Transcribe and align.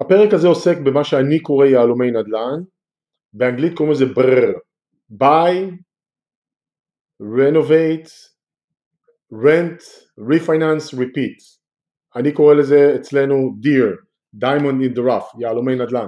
הפרק 0.00 0.34
הזה 0.34 0.48
עוסק 0.48 0.78
במה 0.78 1.04
שאני 1.04 1.40
קורא 1.40 1.66
יהלומי 1.66 2.10
נדל"ן, 2.10 2.62
באנגלית 3.32 3.76
קוראים 3.76 3.92
לזה 3.92 4.06
ברר, 4.06 4.52
buy, 5.22 5.54
renovate, 7.22 8.10
rent, 9.32 9.82
refinance, 10.18 10.94
repeat. 10.94 11.58
אני 12.16 12.32
קורא 12.32 12.54
לזה 12.54 12.96
אצלנו 12.96 13.50
deer, 13.62 13.96
diamond 14.44 14.92
in 14.92 14.96
the 14.96 15.02
rough, 15.02 15.40
יהלומי 15.40 15.74
נדל"ן. 15.74 16.06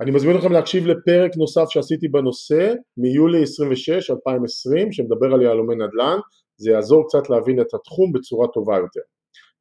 אני 0.00 0.10
מזמין 0.10 0.36
אתכם 0.36 0.52
להקשיב 0.52 0.86
לפרק 0.86 1.30
נוסף 1.36 1.64
שעשיתי 1.68 2.08
בנושא 2.08 2.74
מיולי 2.96 3.42
26, 3.42 4.10
2020, 4.10 4.92
שמדבר 4.92 5.34
על 5.34 5.42
יהלומי 5.42 5.74
נדל"ן, 5.74 6.18
זה 6.56 6.70
יעזור 6.70 7.04
קצת 7.08 7.30
להבין 7.30 7.60
את 7.60 7.74
התחום 7.74 8.12
בצורה 8.12 8.48
טובה 8.48 8.76
יותר. 8.76 9.00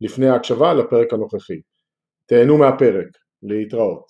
לפני 0.02 0.28
ההקשבה 0.28 0.74
לפרק 0.74 1.14
הנוכחי. 1.14 1.60
תהנו 2.28 2.58
מהפרק, 2.58 3.08
להתראות. 3.44 4.06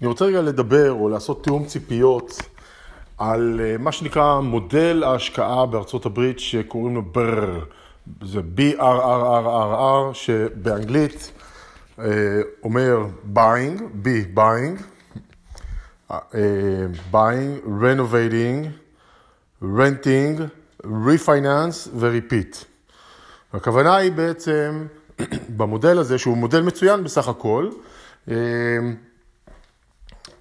אני 0.00 0.08
רוצה 0.08 0.24
רגע 0.24 0.42
לדבר 0.42 0.90
או 0.90 1.08
לעשות 1.08 1.44
תיאום 1.44 1.66
ציפיות 1.66 2.32
על 3.18 3.60
אה, 3.64 3.78
מה 3.78 3.92
שנקרא 3.92 4.40
מודל 4.40 5.02
ההשקעה 5.04 5.66
בארצות 5.66 6.06
הברית 6.06 6.38
שקוראים 6.38 6.94
לו 6.94 7.02
BRR, 7.14 7.64
זה 8.22 8.40
B-R-R-R-R-R, 8.56 10.14
שבאנגלית 10.14 11.32
אה, 11.98 12.40
אומר 12.62 13.06
B, 13.34 14.08
buying, 14.34 14.82
אה, 16.10 16.18
buying, 17.12 17.66
renovating, 17.82 18.66
renting, 19.62 20.61
refinance 20.84 21.88
ו-repeat. 21.94 22.64
הכוונה 23.52 23.96
היא 23.96 24.12
בעצם, 24.12 24.86
במודל 25.56 25.98
הזה, 25.98 26.18
שהוא 26.18 26.36
מודל 26.36 26.62
מצוין 26.62 27.04
בסך 27.04 27.28
הכל, 27.28 27.70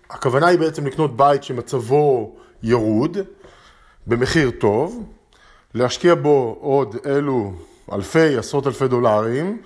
הכוונה 0.10 0.48
היא 0.48 0.60
בעצם 0.60 0.88
לקנות 0.88 1.18
בית 1.18 1.44
שמצבו 1.44 2.36
ירוד, 2.64 3.18
במחיר 4.08 4.52
טוב, 4.52 5.04
להשקיע 5.74 6.16
בו 6.16 6.58
עוד 6.62 6.96
אלו 7.06 7.54
אלפי, 7.92 8.38
עשרות 8.38 8.68
אלפי 8.68 8.88
דולרים, 8.88 9.62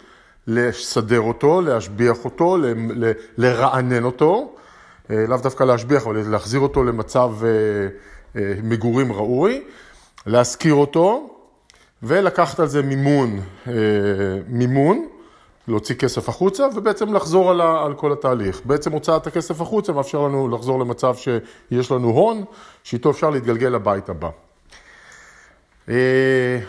לסדר 0.47 1.21
אותו, 1.21 1.61
להשביח 1.61 2.25
אותו, 2.25 2.57
ל- 2.57 2.73
ל- 3.05 3.11
לרענן 3.37 4.03
אותו, 4.03 4.55
אה, 5.11 5.25
לאו 5.27 5.37
דווקא 5.37 5.63
להשביח, 5.63 6.07
אבל 6.07 6.29
להחזיר 6.29 6.59
אותו 6.59 6.83
למצב 6.83 7.31
אה, 7.43 7.49
אה, 8.41 8.53
מגורים 8.63 9.11
ראוי, 9.11 9.63
להשכיר 10.25 10.73
אותו 10.73 11.29
ולקחת 12.03 12.59
על 12.59 12.67
זה 12.67 12.81
מימון, 12.81 13.39
מימון, 14.47 15.07
להוציא 15.67 15.95
כסף 15.95 16.29
החוצה 16.29 16.67
ובעצם 16.75 17.13
לחזור 17.13 17.51
על, 17.51 17.61
ה, 17.61 17.85
על 17.85 17.93
כל 17.93 18.11
התהליך. 18.11 18.61
בעצם 18.65 18.91
הוצאת 18.91 19.27
הכסף 19.27 19.61
החוצה 19.61 19.93
מאפשר 19.93 20.21
לנו 20.21 20.47
לחזור 20.47 20.79
למצב 20.79 21.15
שיש 21.15 21.91
לנו 21.91 22.07
הון, 22.07 22.43
שאיתו 22.83 23.11
אפשר 23.11 23.29
להתגלגל 23.29 23.67
לבית 23.67 24.09
הבא. 24.09 24.29
אה, 25.89 26.59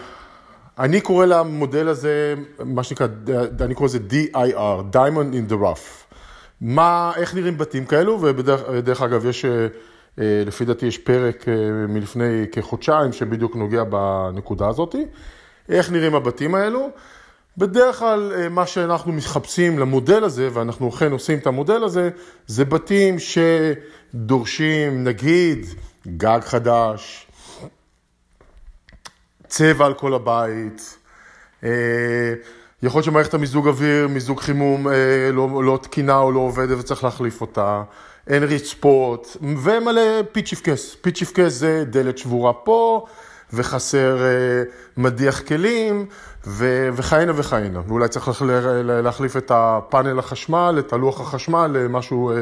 אני 0.78 1.00
קורא 1.00 1.26
למודל 1.26 1.88
הזה, 1.88 2.34
מה 2.64 2.82
שנקרא, 2.82 3.06
אני 3.60 3.74
קורא 3.74 3.88
לזה 3.88 3.98
DIR, 4.10 4.94
Diamond 4.94 5.34
in 5.34 5.52
the 5.52 5.54
Rough. 5.54 6.14
מה, 6.60 7.12
איך 7.16 7.34
נראים 7.34 7.58
בתים 7.58 7.84
כאלו, 7.84 8.20
ודרך 8.20 9.02
אגב, 9.02 9.26
יש, 9.26 9.44
אה, 9.44 9.50
אה, 9.50 9.66
לפי 10.18 10.64
דעתי 10.64 10.86
יש 10.86 10.98
פרק 10.98 11.44
מלפני 11.88 12.44
כחודשיים 12.52 13.12
שבדיוק 13.12 13.56
נוגע 13.56 13.84
בנקודה 13.84 14.68
הזאת. 14.68 14.94
איך 15.68 15.90
נראים 15.90 16.14
הבתים 16.14 16.54
האלו? 16.54 16.90
בדרך 17.58 17.98
כלל 17.98 18.48
מה 18.48 18.66
שאנחנו 18.66 19.12
מחפשים 19.12 19.78
למודל 19.78 20.24
הזה, 20.24 20.48
ואנחנו 20.52 20.88
אכן 20.88 21.12
עושים 21.12 21.38
את 21.38 21.46
המודל 21.46 21.84
הזה, 21.84 22.10
זה 22.46 22.64
בתים 22.64 23.16
שדורשים, 23.18 25.04
נגיד, 25.04 25.66
גג 26.16 26.40
חדש, 26.42 27.26
צבע 29.46 29.86
על 29.86 29.94
כל 29.94 30.14
הבית, 30.14 30.98
אה, 31.64 32.34
יכול 32.82 32.98
להיות 32.98 33.04
שמערכת 33.04 33.34
המיזוג 33.34 33.68
אוויר, 33.68 34.08
מיזוג 34.08 34.40
חימום 34.40 34.88
אה, 34.88 35.30
לא, 35.32 35.64
לא 35.64 35.78
תקינה 35.82 36.18
או 36.18 36.32
לא 36.32 36.40
עובדת 36.40 36.78
וצריך 36.78 37.04
להחליף 37.04 37.40
אותה, 37.40 37.82
אין 38.28 38.44
רצפות, 38.44 39.36
ומלא 39.62 40.22
פיצ'יפקס. 40.32 40.96
פיצ'יפקס 41.00 41.52
זה 41.52 41.84
דלת 41.86 42.18
שבורה 42.18 42.52
פה, 42.52 43.06
וחסר 43.52 44.18
אה, 44.22 44.62
מדיח 44.96 45.42
כלים, 45.42 46.06
וכהנה 46.46 47.32
וכהנה. 47.36 47.80
ואולי 47.88 48.08
צריך 48.08 48.42
להחליף 48.84 49.36
את 49.36 49.50
הפאנל 49.54 50.18
החשמל, 50.18 50.76
את 50.78 50.92
הלוח 50.92 51.20
החשמל 51.20 51.70
למשהו 51.74 52.32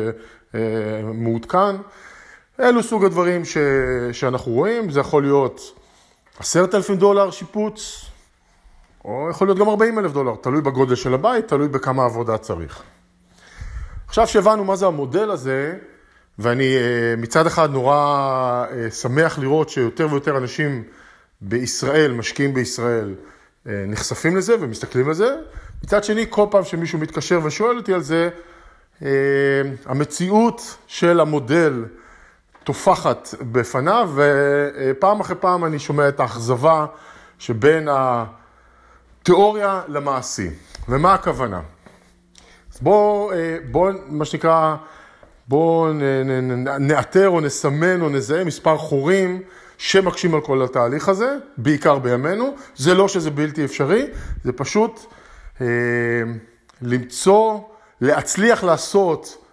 מעודכן. 1.14 1.76
אלו 2.60 2.82
סוג 2.82 3.04
הדברים 3.04 3.44
ש, 3.44 3.56
שאנחנו 4.12 4.52
רואים, 4.52 4.90
זה 4.90 5.00
יכול 5.00 5.22
להיות 5.22 5.60
עשרת 6.38 6.74
אלפים 6.74 6.96
דולר 6.96 7.30
שיפוץ, 7.30 8.04
או 9.04 9.26
יכול 9.30 9.46
להיות 9.46 9.58
גם 9.58 9.68
ארבעים 9.68 9.98
אלף 9.98 10.12
דולר, 10.12 10.34
תלוי 10.40 10.60
בגודל 10.60 10.94
של 10.94 11.14
הבית, 11.14 11.48
תלוי 11.48 11.68
בכמה 11.68 12.04
עבודה 12.04 12.38
צריך. 12.38 12.82
עכשיו 14.14 14.26
שהבנו 14.26 14.64
מה 14.64 14.76
זה 14.76 14.86
המודל 14.86 15.30
הזה, 15.30 15.76
ואני 16.38 16.76
אה, 16.76 17.14
מצד 17.16 17.46
אחד 17.46 17.70
נורא 17.70 17.96
אה, 18.72 18.90
שמח 18.90 19.38
לראות 19.38 19.68
שיותר 19.68 20.08
ויותר 20.10 20.36
אנשים 20.36 20.82
בישראל, 21.40 22.12
משקיעים 22.12 22.54
בישראל, 22.54 23.14
אה, 23.66 23.84
נחשפים 23.86 24.36
לזה 24.36 24.54
ומסתכלים 24.60 25.08
על 25.08 25.14
זה. 25.14 25.36
מצד 25.84 26.04
שני, 26.04 26.26
כל 26.30 26.46
פעם 26.50 26.64
שמישהו 26.64 26.98
מתקשר 26.98 27.40
ושואל 27.44 27.76
אותי 27.76 27.94
על 27.94 28.00
זה, 28.02 28.28
המציאות 29.86 30.76
של 30.86 31.20
המודל 31.20 31.84
טופחת 32.64 33.34
בפניו, 33.52 34.10
ופעם 34.14 35.20
אחרי 35.20 35.36
פעם 35.36 35.64
אני 35.64 35.78
שומע 35.78 36.08
את 36.08 36.20
האכזבה 36.20 36.86
שבין 37.38 37.88
התיאוריה 39.22 39.82
למעשי. 39.88 40.50
ומה 40.88 41.14
הכוונה? 41.14 41.60
אז 42.74 42.80
בואו, 42.80 43.30
בוא, 43.70 43.90
מה 44.06 44.24
שנקרא, 44.24 44.76
בואו 45.48 45.92
נאתר 46.80 47.28
או 47.28 47.40
נסמן 47.40 48.00
או 48.00 48.08
נזהה 48.08 48.44
מספר 48.44 48.76
חורים 48.76 49.42
שמקשים 49.78 50.34
על 50.34 50.40
כל 50.40 50.62
התהליך 50.62 51.08
הזה, 51.08 51.36
בעיקר 51.56 51.98
בימינו. 51.98 52.54
זה 52.76 52.94
לא 52.94 53.08
שזה 53.08 53.30
בלתי 53.30 53.64
אפשרי, 53.64 54.06
זה 54.44 54.52
פשוט 54.52 55.00
אה, 55.60 55.66
למצוא, 56.82 57.60
להצליח 58.00 58.64
לעשות 58.64 59.46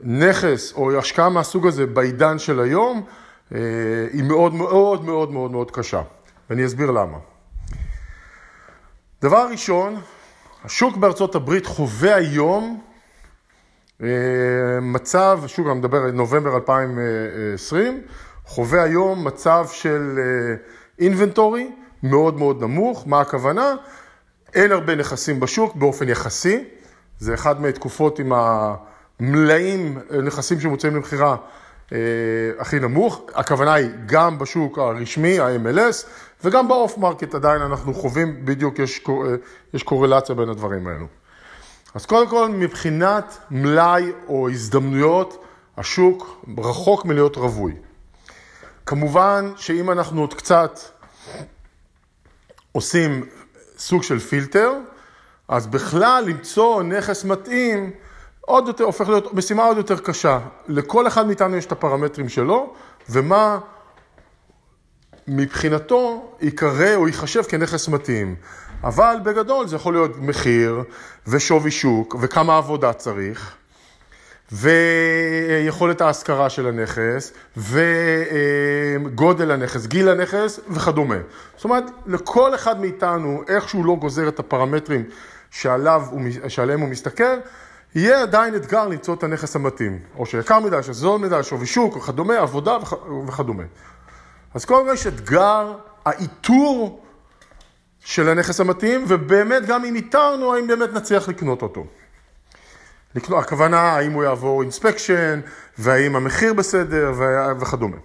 נכס 0.00 0.72
או 0.72 0.98
השקעה 0.98 1.28
מהסוג 1.28 1.66
הזה 1.66 1.86
בעידן 1.86 2.38
של 2.38 2.60
היום, 2.60 3.02
אה, 3.54 3.58
היא 4.12 4.22
מאוד 4.22 4.54
מאוד 4.54 5.04
מאוד 5.04 5.30
מאוד 5.30 5.50
מאוד 5.50 5.70
קשה. 5.70 6.02
ואני 6.50 6.66
אסביר 6.66 6.90
למה. 6.90 7.18
דבר 9.22 9.46
ראשון, 9.50 10.00
השוק 10.64 10.96
בארצות 10.96 11.34
הברית 11.34 11.66
חווה 11.66 12.14
היום 12.14 12.80
אה, 14.02 14.08
מצב, 14.82 15.40
שוב, 15.46 15.68
אני 15.68 15.78
מדבר 15.78 15.98
על 15.98 16.10
נובמבר 16.10 16.54
2020, 16.54 18.02
חווה 18.44 18.82
היום 18.82 19.26
מצב 19.26 19.66
של 19.72 20.18
inventory 20.98 21.70
מאוד 22.02 22.38
מאוד 22.38 22.62
נמוך. 22.62 23.06
מה 23.06 23.20
הכוונה? 23.20 23.74
אין 24.54 24.72
הרבה 24.72 24.94
נכסים 24.94 25.40
בשוק 25.40 25.76
באופן 25.76 26.08
יחסי. 26.08 26.64
זה 27.18 27.34
אחד 27.34 27.60
מהתקופות 27.60 28.18
עם 28.18 28.32
ה... 28.32 28.74
מלאים, 29.20 29.98
אה, 30.10 30.20
נכסים 30.20 30.60
שמוצעים 30.60 30.96
למכירה 30.96 31.30
אה, 31.30 31.36
הכי 32.58 32.78
נמוך. 32.80 33.22
הכוונה 33.34 33.74
היא 33.74 33.90
גם 34.06 34.38
בשוק 34.38 34.78
הרשמי, 34.78 35.40
ה-MLS, 35.40 36.06
וגם 36.44 36.68
ב 36.68 36.75
off 36.75 36.98
market 36.98 37.34
עדיין 37.34 37.62
אנחנו 37.62 37.94
חווים, 37.94 38.44
בדיוק 38.44 38.78
יש, 38.78 39.00
אה, 39.08 39.14
יש 39.74 39.82
קורלציה 39.82 40.34
בין 40.34 40.48
הדברים 40.48 40.86
האלו. 40.86 41.06
אז 41.94 42.06
קודם 42.06 42.28
כל, 42.28 42.48
מבחינת 42.48 43.38
מלאי 43.50 44.12
או 44.28 44.50
הזדמנויות, 44.50 45.44
השוק 45.76 46.44
רחוק 46.58 47.04
מלהיות 47.04 47.36
רווי. 47.36 47.72
כמובן 48.86 49.52
שאם 49.56 49.90
אנחנו 49.90 50.20
עוד 50.20 50.34
קצת 50.34 50.80
עושים 52.72 53.26
סוג 53.78 54.02
של 54.02 54.18
פילטר, 54.18 54.72
אז 55.48 55.66
בכלל 55.66 56.24
למצוא 56.26 56.82
נכס 56.82 57.24
מתאים 57.24 57.90
עוד 58.46 58.68
יותר, 58.68 58.84
הופך 58.84 59.08
להיות 59.08 59.34
משימה 59.34 59.64
עוד 59.64 59.76
יותר 59.76 59.98
קשה. 59.98 60.38
לכל 60.68 61.06
אחד 61.06 61.26
מאיתנו 61.26 61.56
יש 61.56 61.66
את 61.66 61.72
הפרמטרים 61.72 62.28
שלו, 62.28 62.74
ומה 63.10 63.58
מבחינתו 65.28 66.32
ייקרא 66.40 66.94
או 66.94 67.06
ייחשב 67.06 67.42
כנכס 67.42 67.88
מתאים. 67.88 68.34
אבל 68.84 69.16
בגדול 69.22 69.66
זה 69.66 69.76
יכול 69.76 69.94
להיות 69.94 70.16
מחיר 70.18 70.82
ושווי 71.26 71.70
שוק 71.70 72.16
וכמה 72.20 72.56
עבודה 72.56 72.92
צריך. 72.92 73.56
ויכולת 74.52 76.00
ההשכרה 76.00 76.50
של 76.50 76.66
הנכס, 76.66 77.32
וגודל 77.56 79.50
הנכס, 79.50 79.86
גיל 79.86 80.08
הנכס 80.08 80.60
וכדומה. 80.68 81.16
זאת 81.56 81.64
אומרת, 81.64 81.84
לכל 82.06 82.54
אחד 82.54 82.80
מאיתנו, 82.80 83.42
איך 83.48 83.74
לא 83.84 83.96
גוזר 84.00 84.28
את 84.28 84.38
הפרמטרים 84.38 85.04
שעליו, 85.50 86.02
שעליהם 86.48 86.80
הוא 86.80 86.88
מסתכל, 86.88 87.38
יהיה 87.94 88.22
עדיין 88.22 88.54
אתגר 88.54 88.88
למצוא 88.88 89.14
את 89.14 89.22
הנכס 89.22 89.56
המתאים. 89.56 89.98
או 90.16 90.26
שיקר 90.26 90.60
מדי, 90.60 90.82
שזול 90.82 91.20
מדי, 91.20 91.42
שווי 91.42 91.66
שוק 91.66 91.96
וכדומה, 91.96 92.38
עבודה 92.38 92.78
וכדומה. 93.28 93.62
אז 94.54 94.64
קודם 94.64 94.86
כל 94.86 94.94
יש 94.94 95.06
אתגר 95.06 95.74
האיתור 96.04 97.04
של 98.00 98.28
הנכס 98.28 98.60
המתאים, 98.60 99.04
ובאמת 99.08 99.66
גם 99.66 99.84
אם 99.84 99.94
איתרנו, 99.94 100.54
האם 100.54 100.66
באמת 100.66 100.92
נצליח 100.92 101.28
לקנות 101.28 101.62
אותו. 101.62 101.86
לקנות, 103.14 103.44
הכוונה 103.44 103.80
האם 103.80 104.12
הוא 104.12 104.24
יעבור 104.24 104.62
אינספקשן, 104.62 105.40
והאם 105.78 106.16
המחיר 106.16 106.54
בסדר 106.54 107.12
וכדומה. 107.60 107.96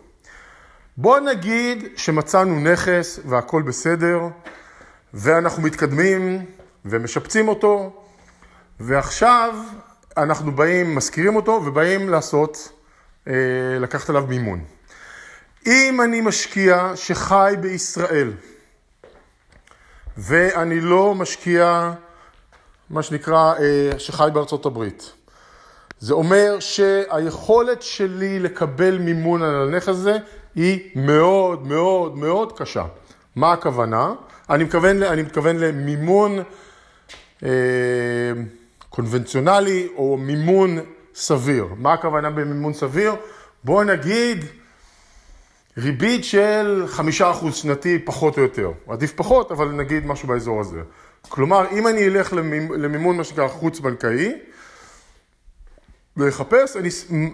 בוא 0.97 1.19
נגיד 1.19 1.87
שמצאנו 1.95 2.59
נכס 2.59 3.19
והכל 3.25 3.61
בסדר, 3.61 4.19
ואנחנו 5.13 5.63
מתקדמים 5.63 6.45
ומשפצים 6.85 7.47
אותו, 7.47 8.03
ועכשיו 8.79 9.56
אנחנו 10.18 10.51
באים, 10.51 10.95
מזכירים 10.95 11.35
אותו, 11.35 11.51
ובאים 11.51 12.09
לעשות, 12.09 12.71
אה, 13.27 13.33
לקחת 13.79 14.09
עליו 14.09 14.25
מימון. 14.27 14.63
אם 15.68 16.01
אני 16.03 16.21
משקיע 16.21 16.91
שחי 16.95 17.53
בישראל, 17.62 18.33
ואני 20.18 20.81
לא 20.81 21.15
משקיע, 21.15 21.91
מה 22.89 23.03
שנקרא, 23.03 23.53
אה, 23.53 24.00
שחי 24.00 24.29
בארצות 24.33 24.65
הברית, 24.65 25.13
זה 26.00 26.13
אומר 26.13 26.59
שהיכולת 26.59 27.81
שלי 27.81 28.39
לקבל 28.39 28.97
מימון 28.97 29.41
על 29.41 29.68
הנכס 29.68 29.88
הזה 29.88 30.18
היא 30.56 30.89
מאוד 30.95 31.68
מאוד 31.68 32.18
מאוד 32.18 32.57
קשה. 32.57 32.85
מה 33.35 33.53
הכוונה? 33.53 34.13
אני 34.50 34.63
מתכוון, 34.63 35.03
אני 35.03 35.21
מתכוון 35.21 35.57
למימון 35.57 36.39
אה, 37.44 37.50
קונבנציונלי 38.97 39.88
או 39.95 40.17
מימון 40.17 40.77
סביר. 41.15 41.67
מה 41.77 41.94
הכוונה 41.94 42.29
במימון 42.29 42.73
סביר? 42.73 43.15
בואו 43.63 43.83
נגיד 43.83 44.45
ריבית 45.77 46.23
של 46.23 46.83
חמישה 46.88 47.31
אחוז 47.31 47.55
שנתי 47.55 47.99
פחות 47.99 48.38
או 48.38 48.41
יותר. 48.44 48.71
עדיף 48.88 49.13
פחות, 49.15 49.51
אבל 49.51 49.67
נגיד 49.67 50.05
משהו 50.05 50.27
באזור 50.27 50.61
הזה. 50.61 50.81
כלומר, 51.29 51.65
אם 51.71 51.88
אני 51.88 52.07
אלך 52.07 52.33
למימון 52.77 53.17
מה 53.17 53.23
שנקרא 53.23 53.47
חוץ-בנקאי, 53.47 54.33
ולחפש, 56.17 56.75
אני 56.77 56.89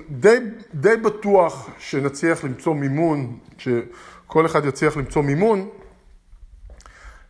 די, 0.10 0.38
די 0.74 0.96
בטוח 0.96 1.70
שנצליח 1.80 2.44
למצוא 2.44 2.76
מימון, 2.76 3.38
שכל 3.58 4.46
אחד 4.46 4.66
יצליח 4.66 4.98
למצוא 4.98 5.22
מימון 5.22 5.70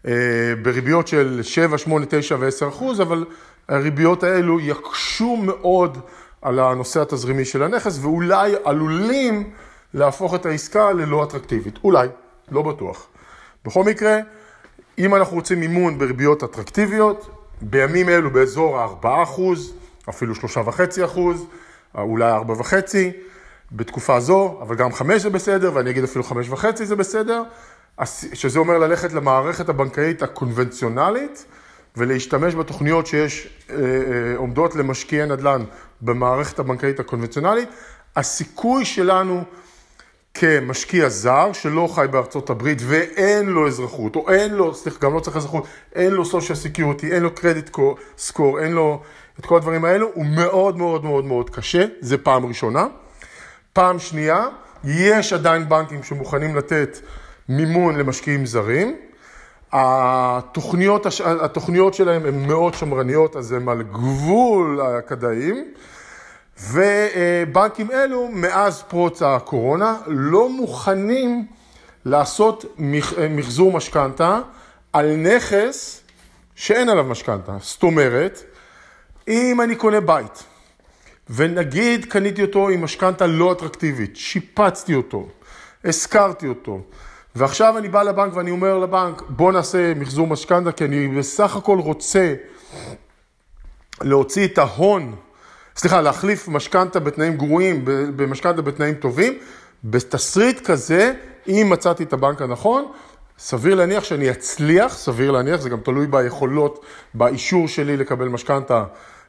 אה, 0.07 0.13
בריביות 0.62 1.07
של 1.07 1.39
7, 1.44 1.77
8, 1.77 2.06
9 2.09 2.35
ו-10 2.39 2.69
אחוז, 2.69 3.01
אבל 3.01 3.25
הריביות 3.69 4.24
האלו 4.24 4.60
יקשו 4.60 5.36
מאוד 5.36 5.98
על 6.42 6.60
הנושא 6.60 7.01
התזרימי 7.01 7.45
של 7.45 7.63
הנכס, 7.63 8.00
ואולי 8.01 8.54
עלולים 8.63 9.51
להפוך 9.94 10.36
את 10.36 10.45
העסקה 10.45 10.92
ללא 10.92 11.24
אטרקטיבית. 11.24 11.80
אולי, 11.83 12.07
לא 12.51 12.62
בטוח. 12.62 13.07
בכל 13.65 13.83
מקרה, 13.83 14.18
אם 14.98 15.15
אנחנו 15.15 15.36
רוצים 15.36 15.60
מימון 15.60 15.98
בריביות 15.98 16.44
אטרקטיביות, 16.44 17.30
בימים 17.62 18.10
אלו 18.10 18.31
באזור 18.31 18.80
ה-4%, 18.80 19.42
אפילו 20.09 20.33
3.5%, 20.33 21.19
אולי 21.95 22.31
4.5%, 22.31 22.74
בתקופה 23.71 24.19
זו, 24.19 24.59
אבל 24.62 24.75
גם 24.75 24.94
5 24.94 25.21
זה 25.21 25.30
בסדר, 25.30 25.71
ואני 25.74 25.89
אגיד 25.89 26.04
אפילו 26.04 26.24
5.5 26.24 26.66
זה 26.83 26.95
בסדר, 26.95 27.44
שזה 28.33 28.59
אומר 28.59 28.77
ללכת 28.77 29.13
למערכת 29.13 29.69
הבנקאית 29.69 30.24
הקונבנציונלית 30.24 31.45
ולהשתמש 31.98 32.56
בתוכניות 32.56 33.07
שיש, 33.07 33.48
אה, 33.69 33.75
אה, 33.75 34.38
עומדות 34.38 34.75
למשקיעי 34.75 35.25
נדל"ן 35.25 35.63
במערכת 36.01 36.60
הבנקאית 36.60 37.00
הקונבנציונלית. 37.00 37.69
הסיכוי 38.16 38.86
שלנו 38.86 39.44
כמשקיע 40.34 41.10
זר 41.10 41.54
שלא 41.54 41.90
חי 41.95 42.06
בארצות 42.12 42.50
הברית 42.50 42.80
ואין 42.81 43.45
לו 43.45 43.68
אזרחות, 43.68 44.16
או 44.16 44.30
אין 44.30 44.54
לו, 44.54 44.75
סליחה, 44.75 45.00
גם 45.00 45.13
לא 45.13 45.19
צריך 45.19 45.38
אזרחות, 45.38 45.68
אין 45.95 46.13
לו 46.13 46.24
social 46.24 46.75
security, 46.75 47.06
אין 47.12 47.24
לו 47.24 47.30
credit 47.38 47.78
score, 48.30 48.60
אין 48.62 48.72
לו 48.72 49.01
את 49.40 49.45
כל 49.45 49.57
הדברים 49.57 49.86
האלו, 49.86 50.10
הוא 50.13 50.25
מאוד 50.25 50.78
מאוד 50.78 51.06
מאוד 51.06 51.25
מאוד 51.25 51.50
קשה, 51.50 51.86
זה 52.01 52.18
פעם 52.18 52.45
ראשונה. 52.45 52.88
פעם 53.74 54.00
שנייה, 54.00 54.48
יש 54.84 55.34
עדיין 55.34 55.69
בנקים 55.69 56.04
שמוכנים 56.04 56.56
לתת 56.56 57.00
מימון 57.50 57.95
למשקיעים 57.95 58.45
זרים. 58.45 58.95
התוכניות, 59.75 61.05
התוכניות 61.41 61.93
שלהם 61.93 62.25
הן 62.25 62.47
מאוד 62.47 62.73
שמרניות, 62.73 63.35
אז 63.35 63.51
הם 63.51 63.69
על 63.69 63.83
גבול 63.83 64.81
הכדאיים. 64.81 65.73
ובנקים 66.71 67.91
אלו, 67.91 68.29
מאז 68.31 68.83
פרוץ 68.83 69.21
הקורונה, 69.21 69.97
לא 70.07 70.49
מוכנים 70.49 71.45
לעשות 72.05 72.65
מחזור 73.29 73.71
משכנתה 73.71 74.39
על 74.93 75.15
נכס 75.15 76.01
שאין 76.55 76.89
עליו 76.89 77.03
משכנתה. 77.03 77.51
זאת 77.61 77.83
אומרת, 77.83 78.43
אם 79.27 79.61
אני 79.61 79.75
קונה 79.75 79.99
בית, 80.01 80.43
ונגיד 81.29 82.05
קניתי 82.05 82.41
אותו 82.41 82.69
עם 82.69 82.83
משכנתה 82.83 83.27
לא 83.27 83.51
אטרקטיבית, 83.51 84.17
שיפצתי 84.17 84.95
אותו, 84.95 85.27
השכרתי 85.85 86.47
אותו, 86.47 86.81
ועכשיו 87.35 87.77
אני 87.77 87.89
בא 87.89 88.03
לבנק 88.03 88.35
ואני 88.35 88.51
אומר 88.51 88.77
לבנק, 88.77 89.21
בוא 89.30 89.51
נעשה 89.51 89.94
מחזור 89.94 90.27
משכנתה, 90.27 90.71
כי 90.71 90.85
אני 90.85 91.07
בסך 91.07 91.56
הכל 91.56 91.80
רוצה 91.80 92.33
להוציא 94.01 94.45
את 94.45 94.57
ההון 94.57 95.15
סליחה, 95.75 96.01
להחליף 96.01 96.47
משכנתה 96.47 97.00
בתנאים 97.00 97.38
גרועים 97.38 97.81
במשכנתה 98.15 98.62
בתנאים 98.62 98.95
טובים, 98.95 99.38
בתסריט 99.83 100.62
כזה, 100.65 101.13
אם 101.47 101.68
מצאתי 101.69 102.03
את 102.03 102.13
הבנק 102.13 102.41
הנכון, 102.41 102.91
סביר 103.39 103.75
להניח 103.75 104.03
שאני 104.03 104.31
אצליח, 104.31 104.97
סביר 104.97 105.31
להניח, 105.31 105.62
זה 105.62 105.69
גם 105.69 105.80
תלוי 105.80 106.07
ביכולות, 106.07 106.85
באישור 107.13 107.68
שלי 107.68 107.97
לקבל 107.97 108.27
משכנתה 108.27 108.83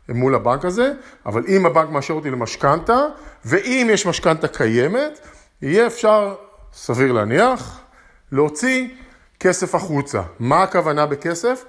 מול 0.08 0.34
הבנק 0.34 0.64
הזה, 0.64 0.92
אבל 1.26 1.42
אם 1.48 1.66
הבנק 1.66 1.88
מאשר 1.90 2.14
אותי 2.14 2.30
למשכנתה, 2.30 3.06
ואם 3.44 3.88
יש 3.90 4.06
משכנתה 4.06 4.48
קיימת, 4.48 5.18
יהיה 5.62 5.86
אפשר, 5.86 6.34
סביר 6.72 7.12
להניח, 7.12 7.80
להוציא 8.32 8.88
כסף 9.40 9.74
החוצה. 9.74 10.22
מה 10.38 10.62
הכוונה 10.62 11.06
בכסף? 11.06 11.64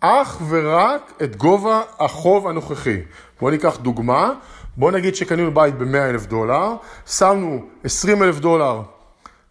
אך 0.00 0.38
ורק 0.48 1.12
את 1.22 1.36
גובה 1.36 1.82
החוב 1.98 2.48
הנוכחי. 2.48 3.00
בואו 3.40 3.50
ניקח 3.50 3.76
דוגמה, 3.76 4.32
בואו 4.76 4.90
נגיד 4.90 5.14
שקנינו 5.14 5.54
בית 5.54 5.74
ב-100 5.74 5.96
אלף 5.96 6.26
דולר, 6.26 6.74
שמנו 7.06 7.64
20 7.84 8.22
אלף 8.22 8.38
דולר 8.38 8.82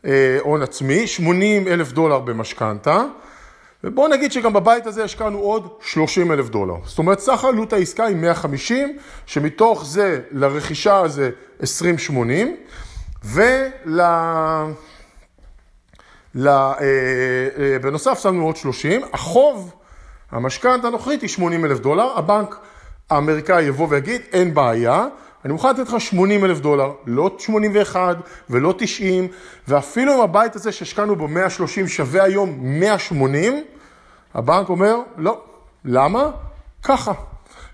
אה, 0.06 0.40
עצמי, 0.62 1.08
80 1.08 1.68
אלף 1.68 1.92
דולר 1.92 2.20
במשכנתה, 2.20 3.04
ובואו 3.84 4.08
נגיד 4.08 4.32
שגם 4.32 4.54
בבית 4.54 4.86
הזה 4.86 5.04
השקענו 5.04 5.40
עוד 5.40 5.68
30 5.82 6.32
אלף 6.32 6.50
דולר. 6.50 6.76
זאת 6.86 6.98
אומרת, 6.98 7.20
סך 7.20 7.44
עלות 7.44 7.74
העסקה 7.74 8.06
היא 8.06 8.16
150, 8.16 8.98
שמתוך 9.26 9.86
זה 9.86 10.22
לרכישה 10.32 10.98
הזה 10.98 11.30
20-80, 11.62 11.64
ול... 13.24 14.02
אה, 16.46 16.74
אה, 16.82 17.80
בנוסף 17.82 18.20
שמנו 18.20 18.46
עוד 18.46 18.56
30, 18.56 19.02
החוב 19.14 19.74
המשכנתה 20.32 20.88
הנוכחית 20.88 21.22
היא 21.22 21.30
80 21.30 21.66
אלף 21.66 21.80
דולר, 21.80 22.18
הבנק 22.18 22.56
האמריקאי 23.10 23.64
יבוא 23.64 23.88
ויגיד, 23.90 24.22
אין 24.34 24.54
בעיה, 24.54 25.08
אני 25.46 25.54
מוכן 25.54 25.70
לתת 25.70 25.90
לך 25.90 26.02
80 26.02 26.46
אלף 26.46 26.60
דולר, 26.60 26.92
לא 27.06 27.36
81 27.40 28.18
ולא 28.50 28.74
90, 28.78 29.28
ואפילו 29.68 30.16
אם 30.16 30.22
הבית 30.22 30.56
הזה 30.56 30.72
שהשקענו 30.72 31.16
בו 31.16 31.28
130 31.28 31.88
שווה 31.88 32.24
היום 32.24 32.58
180, 32.62 33.64
הבנק 34.34 34.70
אומר, 34.70 34.96
לא. 35.18 35.42
למה? 35.86 36.30
ככה. 36.84 37.14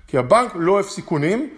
כי 0.07 0.17
הבנק 0.17 0.51
לא 0.55 0.71
אוהב 0.71 0.85
סיכונים, 0.85 1.49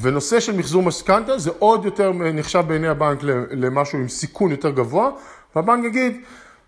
ונושא 0.00 0.40
של 0.40 0.56
מחזור 0.56 0.82
משכנתה 0.82 1.38
זה 1.38 1.50
עוד 1.58 1.84
יותר 1.84 2.12
נחשב 2.12 2.64
בעיני 2.68 2.88
הבנק 2.88 3.18
למשהו 3.50 3.98
עם 3.98 4.08
סיכון 4.08 4.50
יותר 4.50 4.70
גבוה, 4.70 5.10
והבנק 5.56 5.84
יגיד, 5.84 6.20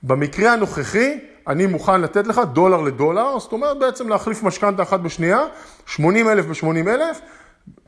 במקרה 0.06 0.52
הנוכחי, 0.52 1.18
אני 1.48 1.66
מוכן 1.66 2.00
לתת 2.00 2.26
לך 2.26 2.40
דולר 2.52 2.80
לדולר, 2.80 3.38
זאת 3.38 3.52
אומרת 3.52 3.78
בעצם 3.78 4.08
להחליף 4.08 4.42
משכנתה 4.42 4.82
אחת 4.82 5.00
בשנייה, 5.00 5.40
80 5.86 6.28
אלף 6.28 6.44
ב-80 6.46 6.88
אלף, 6.88 7.20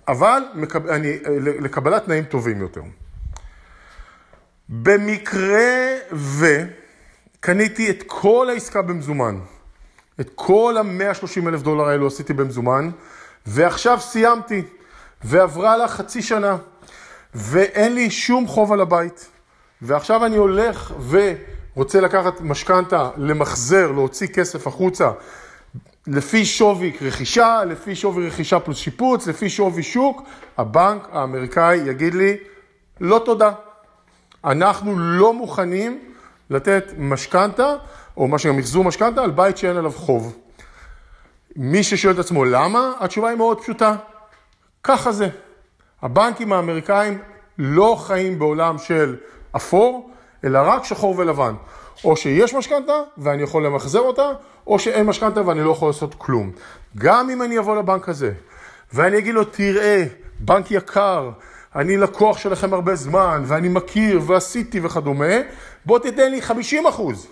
אבל 0.08 0.42
מקב... 0.54 0.86
אני, 0.86 1.18
לקבלת 1.60 2.04
תנאים 2.04 2.24
טובים 2.24 2.60
יותר. 2.60 2.80
במקרה 4.68 5.96
וקניתי 6.12 7.90
את 7.90 8.02
כל 8.06 8.48
העסקה 8.50 8.82
במזומן, 8.82 9.38
את 10.20 10.30
כל 10.34 10.76
ה-130 10.78 11.48
אלף 11.48 11.62
דולר 11.62 11.84
האלו 11.84 12.06
עשיתי 12.06 12.32
במזומן, 12.32 12.90
ועכשיו 13.46 14.00
סיימתי, 14.00 14.62
ועברה 15.24 15.76
לה 15.76 15.88
חצי 15.88 16.22
שנה, 16.22 16.56
ואין 17.34 17.94
לי 17.94 18.10
שום 18.10 18.46
חוב 18.46 18.72
על 18.72 18.80
הבית. 18.80 19.28
ועכשיו 19.82 20.26
אני 20.26 20.36
הולך 20.36 20.92
ורוצה 21.76 22.00
לקחת 22.00 22.40
משכנתה, 22.40 23.10
למחזר, 23.16 23.92
להוציא 23.92 24.26
כסף 24.26 24.66
החוצה, 24.66 25.10
לפי 26.06 26.44
שווי 26.44 26.92
רכישה, 27.02 27.64
לפי 27.64 27.94
שווי 27.94 28.26
רכישה 28.26 28.60
פלוס 28.60 28.78
שיפוץ, 28.78 29.26
לפי 29.26 29.50
שווי 29.50 29.82
שוק, 29.82 30.22
הבנק 30.58 31.08
האמריקאי 31.12 31.76
יגיד 31.76 32.14
לי, 32.14 32.36
לא 33.00 33.22
תודה. 33.24 33.52
אנחנו 34.44 34.98
לא 34.98 35.32
מוכנים 35.32 36.00
לתת 36.50 36.92
משכנתה, 36.98 37.74
או 38.16 38.28
מה 38.28 38.38
שגם 38.38 38.56
מחזור 38.56 38.84
משכנתה, 38.84 39.22
על 39.22 39.30
בית 39.30 39.56
שאין 39.56 39.76
עליו 39.76 39.92
חוב. 39.92 40.36
מי 41.56 41.82
ששואל 41.82 42.14
את 42.14 42.18
עצמו 42.18 42.44
למה, 42.44 42.92
התשובה 43.00 43.28
היא 43.28 43.38
מאוד 43.38 43.60
פשוטה. 43.60 43.96
ככה 44.82 45.12
זה. 45.12 45.28
הבנקים 46.02 46.52
האמריקאים 46.52 47.18
לא 47.58 47.96
חיים 48.06 48.38
בעולם 48.38 48.78
של 48.78 49.16
אפור, 49.56 50.10
אלא 50.46 50.58
רק 50.64 50.84
שחור 50.84 51.14
ולבן. 51.18 51.54
או 52.04 52.16
שיש 52.16 52.54
משכנתה 52.54 52.92
ואני 53.18 53.42
יכול 53.42 53.66
למחזר 53.66 54.00
אותה, 54.00 54.32
או 54.66 54.78
שאין 54.78 55.06
משכנתה 55.06 55.46
ואני 55.46 55.64
לא 55.64 55.70
יכול 55.70 55.88
לעשות 55.88 56.14
כלום. 56.18 56.50
גם 56.98 57.30
אם 57.30 57.42
אני 57.42 57.58
אבוא 57.58 57.76
לבנק 57.76 58.08
הזה 58.08 58.32
ואני 58.92 59.18
אגיד 59.18 59.34
לו, 59.34 59.44
תראה, 59.44 60.04
בנק 60.38 60.70
יקר, 60.70 61.30
אני 61.76 61.96
לקוח 61.96 62.38
שלכם 62.38 62.74
הרבה 62.74 62.94
זמן, 62.94 63.42
ואני 63.46 63.68
מכיר, 63.68 64.20
ועשיתי 64.26 64.80
וכדומה, 64.82 65.34
בוא 65.86 65.98
תיתן 65.98 66.30
לי 66.30 66.42
50 66.42 66.86
אחוז. 66.86 67.26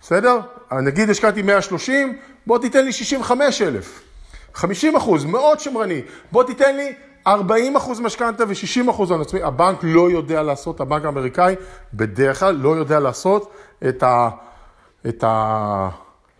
בסדר? 0.00 0.40
נגיד 0.72 1.10
השקעתי 1.10 1.42
130, 1.42 2.18
בוא 2.46 2.58
תיתן 2.58 2.84
לי 2.84 2.92
65 2.92 3.62
אלף. 3.62 4.02
50 4.54 4.96
אחוז, 4.96 5.24
מאוד 5.24 5.60
שמרני. 5.60 6.02
בוא 6.32 6.44
תיתן 6.44 6.76
לי 6.76 6.92
40 7.26 7.76
אחוז 7.76 8.00
משכנתה 8.00 8.44
ו-60 8.48 8.90
אחוז 8.90 9.10
הון 9.10 9.20
עצמי. 9.20 9.42
הבנק 9.42 9.78
לא 9.82 10.10
יודע 10.10 10.42
לעשות, 10.42 10.80
הבנק 10.80 11.04
האמריקאי 11.04 11.54
בדרך 11.94 12.40
כלל 12.40 12.54
לא 12.54 12.76
יודע 12.76 13.00
לעשות 13.00 13.52
את, 13.88 14.02
ה, 14.02 14.28
את, 15.08 15.24
ה, 15.24 15.88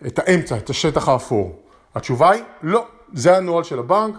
את 0.06 0.18
האמצע, 0.18 0.56
את 0.56 0.70
השטח 0.70 1.08
האפור. 1.08 1.58
התשובה 1.94 2.30
היא 2.30 2.42
לא, 2.62 2.86
זה 3.12 3.36
הנוהל 3.36 3.64
של 3.64 3.78
הבנק, 3.78 4.14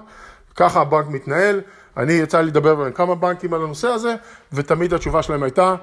ככה 0.55 0.81
הבנק 0.81 1.07
מתנהל. 1.07 1.62
אני 1.98 2.13
יצא 2.13 2.41
לי 2.41 2.48
לדבר 2.48 2.86
עם 2.86 2.91
כמה 2.91 3.15
בנקים 3.15 3.53
על 3.53 3.62
הנושא 3.63 3.88
הזה, 3.88 4.15
ותמיד 4.53 4.93
התשובה 4.93 5.24
שלהם 5.24 5.43
הייתה, 5.43 5.75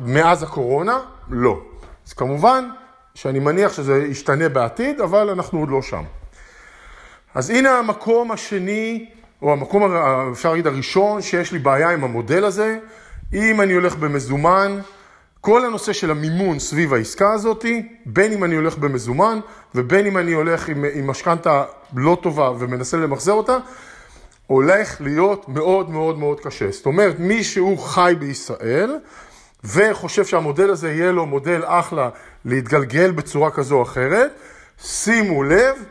מאז 0.00 0.42
הקורונה, 0.42 1.00
לא. 1.30 1.60
אז 2.06 2.12
כמובן 2.12 2.68
שאני 3.14 3.38
מניח 3.38 3.72
שזה 3.72 4.04
ישתנה 4.04 4.48
בעתיד, 4.48 5.00
אבל 5.00 5.30
אנחנו 5.30 5.60
עוד 5.60 5.68
לא 5.68 5.82
שם. 5.82 6.02
אז 7.34 7.50
הנה 7.50 7.78
המקום 7.78 8.30
השני, 8.30 9.10
או 9.42 9.52
המקום, 9.52 9.92
אפשר 10.32 10.50
להגיד, 10.50 10.66
הראשון 10.66 11.22
שיש 11.22 11.52
לי 11.52 11.58
בעיה 11.58 11.90
עם 11.90 12.04
המודל 12.04 12.44
הזה. 12.44 12.78
אם 13.32 13.60
אני 13.60 13.72
הולך 13.72 13.96
במזומן, 13.96 14.78
כל 15.40 15.64
הנושא 15.64 15.92
של 15.92 16.10
המימון 16.10 16.58
סביב 16.58 16.94
העסקה 16.94 17.32
הזאת, 17.32 17.64
בין 18.06 18.32
אם 18.32 18.44
אני 18.44 18.54
הולך 18.54 18.78
במזומן 18.78 19.40
ובין 19.74 20.06
אם 20.06 20.18
אני 20.18 20.32
הולך 20.32 20.68
עם, 20.68 20.84
עם 20.94 21.06
משכנתה 21.06 21.64
לא 21.96 22.18
טובה 22.22 22.50
ומנסה 22.58 22.96
למחזר 22.96 23.32
אותה, 23.32 23.58
הולך 24.46 25.00
להיות 25.00 25.48
מאוד 25.48 25.90
מאוד 25.90 26.18
מאוד 26.18 26.40
קשה. 26.40 26.70
זאת 26.70 26.86
אומרת, 26.86 27.18
מי 27.18 27.44
שהוא 27.44 27.78
חי 27.78 28.14
בישראל 28.18 28.98
וחושב 29.64 30.24
שהמודל 30.24 30.70
הזה 30.70 30.92
יהיה 30.92 31.12
לו 31.12 31.26
מודל 31.26 31.62
אחלה 31.64 32.08
להתגלגל 32.44 33.10
בצורה 33.10 33.50
כזו 33.50 33.76
או 33.76 33.82
אחרת, 33.82 34.30
שימו 34.82 35.42
לב, 35.42 35.84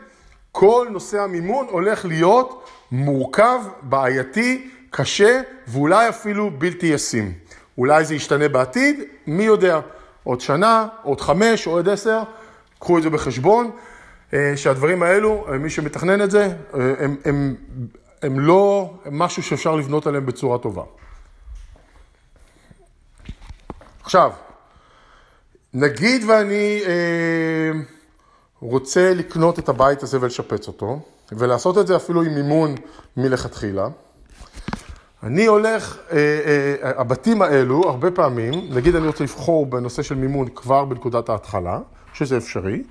כל 0.52 0.86
נושא 0.90 1.20
המימון 1.20 1.66
הולך 1.70 2.04
להיות 2.04 2.67
מורכב, 2.92 3.60
בעייתי, 3.82 4.70
קשה 4.90 5.40
ואולי 5.66 6.08
אפילו 6.08 6.50
בלתי 6.50 6.86
ישים. 6.86 7.32
אולי 7.78 8.04
זה 8.04 8.14
ישתנה 8.14 8.48
בעתיד, 8.48 9.00
מי 9.26 9.44
יודע, 9.44 9.80
עוד 10.24 10.40
שנה, 10.40 10.88
עוד 11.02 11.20
חמש, 11.20 11.66
עוד 11.66 11.88
עשר, 11.88 12.22
קחו 12.78 12.98
את 12.98 13.02
זה 13.02 13.10
בחשבון, 13.10 13.70
אה, 14.34 14.52
שהדברים 14.56 15.02
האלו, 15.02 15.46
אה, 15.48 15.58
מי 15.58 15.70
שמתכנן 15.70 16.22
את 16.22 16.30
זה, 16.30 16.44
אה, 16.44 16.92
הם, 16.98 17.16
הם, 17.24 17.54
הם 18.22 18.40
לא 18.40 18.94
משהו 19.10 19.42
שאפשר 19.42 19.76
לבנות 19.76 20.06
עליהם 20.06 20.26
בצורה 20.26 20.58
טובה. 20.58 20.82
עכשיו, 24.02 24.32
נגיד 25.74 26.24
ואני 26.24 26.80
אה, 26.86 27.80
רוצה 28.60 29.14
לקנות 29.14 29.58
את 29.58 29.68
הבית 29.68 30.02
הזה 30.02 30.20
ולשפץ 30.20 30.68
אותו, 30.68 31.00
ולעשות 31.32 31.78
את 31.78 31.86
זה 31.86 31.96
אפילו 31.96 32.22
עם 32.22 32.34
מימון 32.34 32.74
מלכתחילה, 33.16 33.88
אני 35.22 35.46
הולך, 35.46 35.98
אה, 36.12 36.16
אה, 36.16 37.00
הבתים 37.00 37.42
האלו, 37.42 37.88
הרבה 37.88 38.10
פעמים, 38.10 38.54
נגיד 38.70 38.94
אני 38.94 39.06
רוצה 39.06 39.24
לבחור 39.24 39.66
בנושא 39.66 40.02
של 40.02 40.14
מימון 40.14 40.48
כבר 40.54 40.84
בנקודת 40.84 41.28
ההתחלה, 41.28 41.78
שזה 42.12 42.36
אפשרי, 42.36 42.82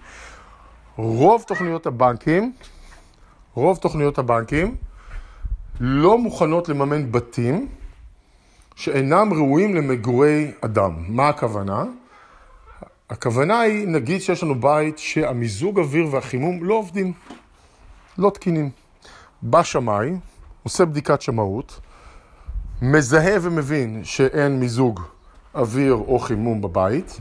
רוב 0.97 1.43
תוכניות 1.47 1.85
הבנקים, 1.85 2.51
רוב 3.53 3.77
תוכניות 3.77 4.17
הבנקים 4.17 4.75
לא 5.79 6.17
מוכנות 6.17 6.69
לממן 6.69 7.11
בתים 7.11 7.67
שאינם 8.75 9.33
ראויים 9.33 9.75
למגורי 9.75 10.51
אדם. 10.61 10.93
מה 11.07 11.29
הכוונה? 11.29 11.83
הכוונה 13.09 13.59
היא, 13.59 13.87
נגיד 13.87 14.21
שיש 14.21 14.43
לנו 14.43 14.61
בית 14.61 14.97
שהמיזוג 14.97 15.79
אוויר 15.79 16.07
והחימום 16.11 16.63
לא 16.63 16.73
עובדים, 16.73 17.13
לא 18.17 18.29
תקינים. 18.29 18.69
בא 19.41 19.63
שמאי, 19.63 20.11
עושה 20.63 20.85
בדיקת 20.85 21.21
שמאות, 21.21 21.79
מזהה 22.81 23.37
ומבין 23.41 24.01
שאין 24.03 24.59
מיזוג 24.59 25.01
אוויר 25.55 25.93
או 25.93 26.19
חימום 26.19 26.61
בבית, 26.61 27.19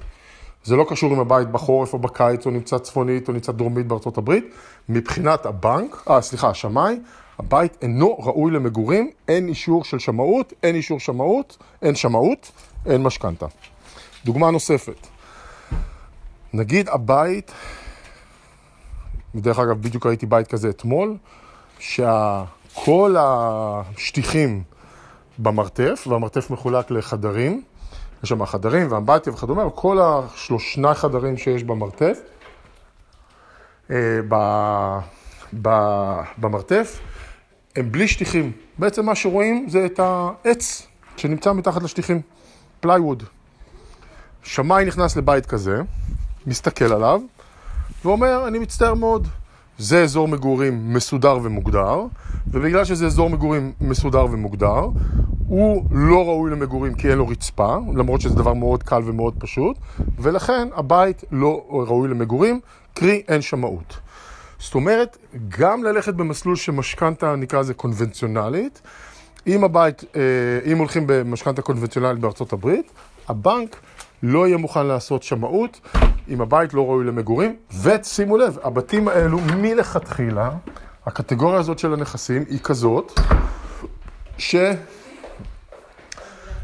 זה 0.65 0.77
לא 0.77 0.87
קשור 0.89 1.15
אם 1.15 1.21
הבית 1.21 1.49
בחורף 1.49 1.93
או 1.93 1.99
בקיץ 1.99 2.47
או 2.47 2.51
נמצא 2.51 2.79
צפונית 2.79 3.29
או 3.29 3.33
נמצא 3.33 3.53
דרומית 3.53 3.87
בארצות 3.87 4.19
הברית, 4.19 4.45
מבחינת 4.89 5.47
הבנק, 5.47 6.03
אה 6.11 6.21
סליחה, 6.21 6.49
השמאי, 6.49 6.99
הבית 7.39 7.77
אינו 7.83 8.19
ראוי 8.19 8.53
למגורים, 8.53 9.11
אין 9.29 9.49
אישור 9.49 9.85
של 9.85 9.99
שמאות, 9.99 10.53
אין 10.63 10.75
אישור 10.75 11.01
שמאות, 11.01 11.57
אין 11.83 11.95
שמאות, 11.95 12.53
אין 12.87 13.03
משכנתה. 13.03 13.47
דוגמה 14.25 14.51
נוספת, 14.51 15.07
נגיד 16.53 16.89
הבית, 16.89 17.53
בדרך 19.35 19.59
אגב 19.59 19.83
בדיוק 19.83 20.07
ראיתי 20.07 20.27
בית 20.27 20.47
כזה 20.47 20.69
אתמול, 20.69 21.17
שכל 21.79 23.17
השטיחים 23.19 24.63
במרתף, 25.39 26.05
והמרתף 26.11 26.51
מחולק 26.51 26.91
לחדרים, 26.91 27.63
יש 28.23 28.29
שם 28.29 28.47
חדרים 28.47 28.93
ואמבטיה 28.93 29.33
וכדומה, 29.33 29.67
וכל 29.67 29.99
השלושנה 30.01 30.95
חדרים 30.95 31.37
שיש 31.37 31.65
במרתף, 31.65 32.19
אה, 33.91 34.21
במרתף, 36.39 37.01
הם 37.77 37.93
בלי 37.93 38.09
שטיחים. 38.09 38.53
בעצם 38.79 39.07
מה 39.07 39.15
שרואים 39.15 39.67
זה 39.69 39.87
את 39.87 40.01
העץ 40.03 40.87
שנמצא 41.17 41.53
מתחת 41.53 41.83
לשטיחים, 41.83 42.21
plywood. 42.81 43.23
שמאי 44.43 44.85
נכנס 44.85 45.17
לבית 45.17 45.47
כזה, 45.47 45.81
מסתכל 46.47 46.93
עליו, 46.93 47.21
ואומר, 48.07 48.49
אני 48.49 48.59
מצטער 48.59 48.95
מאוד, 48.95 49.29
זה 49.79 50.03
אזור 50.03 50.29
מגורים 50.29 50.95
מסודר 50.95 51.39
ומוגדר, 51.43 52.01
ובגלל 52.47 52.85
שזה 52.85 53.07
אזור 53.07 53.31
מגורים 53.31 53.73
מסודר 53.81 54.25
ומוגדר, 54.25 54.89
הוא 55.49 55.85
לא 55.91 56.29
ראוי 56.29 56.51
למגורים 56.51 56.95
כי 56.95 57.11
אין 57.11 57.19
לו 57.19 57.29
רצפה, 57.29 57.77
למרות 57.95 58.21
שזה 58.21 58.35
דבר 58.35 58.55
מאוד 58.55 58.83
קל 58.83 59.03
ומאוד 59.05 59.35
פשוט, 59.39 59.77
ולכן 60.19 60.69
הבית 60.75 61.25
לא 61.33 61.67
ראוי 61.71 62.09
למגורים, 62.09 62.61
קרי 62.95 63.23
אין 63.29 63.43
שמאות. 63.43 63.99
זאת 64.59 64.75
אומרת, 64.75 65.17
גם 65.59 65.85
ללכת 65.85 66.15
במסלול 66.15 66.57
שמשכנתה, 66.57 67.37
נקרא 67.37 67.61
לזה 67.61 67.75
קונבנציונלית, 67.75 68.83
אם 69.47 69.65
הבית, 69.65 70.05
אה, 70.17 70.21
אם 70.73 70.79
הולכים 70.79 71.05
במשכנתה 71.07 71.63
קונבנציונלית 71.63 72.19
בארצות 72.19 72.53
הברית, 72.53 72.93
הבנק 73.29 73.77
לא 74.23 74.47
יהיה 74.47 74.57
מוכן 74.57 74.87
לעשות 74.87 75.23
שמאות 75.23 75.81
אם 76.29 76.41
הבית 76.41 76.75
לא 76.75 76.87
ראוי 76.87 77.05
למגורים, 77.05 77.57
ושימו 77.83 78.37
לב, 78.37 78.59
הבתים 78.63 79.09
האלו 79.09 79.39
מלכתחילה, 79.57 80.51
הקטגוריה 81.07 81.59
הזאת 81.59 81.79
של 81.79 81.93
הנכסים 81.93 82.45
היא 82.49 82.59
כזאת, 82.63 83.21
ש... 84.39 84.55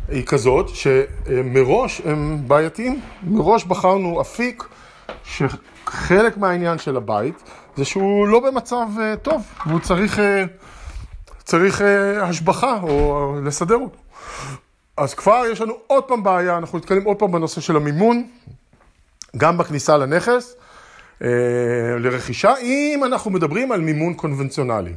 היא 0.08 0.26
כזאת 0.26 0.68
שמראש 0.68 2.00
הם 2.04 2.38
בעייתיים, 2.46 3.00
מראש 3.22 3.64
בחרנו 3.64 4.20
אפיק 4.20 4.64
שחלק 5.24 6.36
מהעניין 6.36 6.78
של 6.78 6.96
הבית 6.96 7.42
זה 7.76 7.84
שהוא 7.84 8.28
לא 8.28 8.40
במצב 8.40 8.86
אה, 9.00 9.16
טוב, 9.16 9.42
והוא 9.66 9.80
צריך, 9.80 10.18
אה, 10.18 10.44
צריך 11.44 11.82
אה, 11.82 12.24
השבחה 12.24 12.78
או 12.82 13.34
לסדר 13.44 13.76
אותו. 13.76 13.98
אז 15.02 15.14
כבר 15.14 15.42
יש 15.52 15.60
לנו 15.60 15.74
עוד 15.86 16.04
פעם 16.04 16.22
בעיה, 16.22 16.58
אנחנו 16.58 16.78
נתקלים 16.78 17.04
עוד 17.04 17.16
פעם 17.18 17.32
בנושא 17.32 17.60
של 17.60 17.76
המימון, 17.76 18.28
גם 19.36 19.58
בכניסה 19.58 19.96
לנכס, 19.96 20.56
לרכישה, 22.00 22.54
אם 22.56 23.02
אנחנו 23.04 23.30
מדברים 23.30 23.72
על 23.72 23.80
מימון 23.80 24.14
קונבנציונלי. 24.14 24.92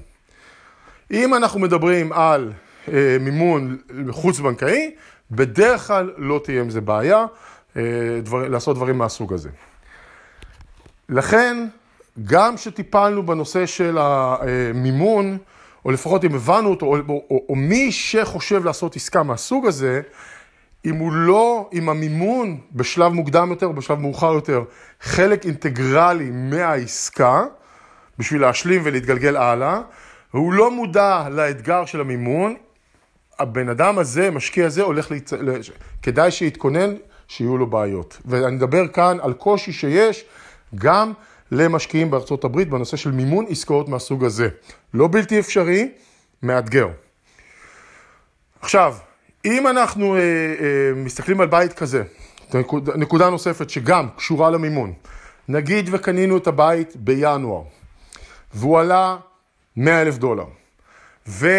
אם 1.12 1.33
אנחנו 1.33 1.59
מדברים 1.59 2.13
על 2.13 2.51
אה, 2.93 3.17
מימון 3.19 3.77
חוץ-בנקאי, 4.09 4.95
בדרך 5.31 5.88
כלל 5.88 6.13
לא 6.17 6.41
תהיה 6.43 6.62
עם 6.62 6.69
זה 6.69 6.81
בעיה 6.81 7.25
אה, 7.77 7.81
דבר, 8.24 8.47
לעשות 8.47 8.75
דברים 8.75 8.97
מהסוג 8.97 9.33
הזה. 9.33 9.50
לכן, 11.09 11.67
גם 12.24 12.55
כשטיפלנו 12.55 13.25
בנושא 13.25 13.65
של 13.65 13.97
המימון, 14.00 15.38
או 15.86 15.92
לפחות 15.92 16.25
אם 16.25 16.36
הבנו 16.36 16.70
אותו, 16.70 16.86
או, 16.86 16.98
או, 17.10 17.25
או, 17.30 17.46
או 17.50 17.56
מי 17.56 17.92
שחושב 17.92 18.65
לעשות 18.65 18.96
עסקה 18.96 19.24
מהסוג 19.24 19.65
הזה, 19.65 20.01
אם 20.86 20.96
הוא 20.96 21.13
לא, 21.13 21.70
אם 21.74 21.89
המימון 21.89 22.58
בשלב 22.72 23.12
מוקדם 23.12 23.50
יותר 23.50 23.65
או 23.65 23.74
בשלב 23.74 24.00
מאוחר 24.00 24.34
יותר, 24.34 24.63
חלק 25.01 25.46
אינטגרלי 25.46 26.30
מהעסקה, 26.32 27.44
בשביל 28.20 28.42
להשלים 28.42 28.82
ולהתגלגל 28.86 29.38
הלאה, 29.38 29.82
והוא 30.34 30.54
לא 30.54 30.72
מודע 30.72 31.27
לאתגר 31.32 31.86
של 31.86 32.01
המימון, 32.01 32.56
הבן 33.39 33.70
אדם 33.70 34.00
הזה, 34.00 34.32
משקיע 34.32 34.65
הזה, 34.65 34.82
הולך 34.82 35.12
להצ... 35.12 35.34
כדאי 36.01 36.32
שיתכונן 36.32 36.96
שיהיו 37.27 37.58
לו 37.58 37.68
בעיות. 37.68 38.22
ואני 38.25 38.56
מדבר 38.56 38.88
כאן 38.88 39.18
על 39.22 39.34
קושי 39.34 39.74
שיש 39.74 40.25
גם 40.75 41.13
למשקיעים 41.51 42.11
בארצות 42.11 42.43
הברית 42.43 42.69
בנושא 42.69 42.97
של 42.97 43.11
מימון 43.11 43.45
עסקאות 43.49 43.89
מהסוג 43.89 44.23
הזה. 44.23 44.49
לא 44.93 45.07
בלתי 45.11 45.39
אפשרי, 45.39 45.89
מאתגר. 46.43 46.87
עכשיו, 48.61 48.95
אם 49.45 49.67
אנחנו 49.67 50.15
אה, 50.15 50.19
אה, 50.19 50.25
מסתכלים 50.95 51.41
על 51.41 51.47
בית 51.47 51.73
כזה, 51.73 52.03
נקודה, 52.53 52.97
נקודה 52.97 53.29
נוספת 53.29 53.69
שגם 53.69 54.07
קשורה 54.17 54.49
למימון, 54.49 54.93
נגיד 55.47 55.89
וקנינו 55.91 56.37
את 56.37 56.47
הבית 56.47 56.95
בינואר, 56.95 57.63
והוא 58.53 58.79
עלה 58.79 59.17
100 59.77 60.01
אלף 60.01 60.17
דולר, 60.17 60.45
וקנינו 61.27 61.53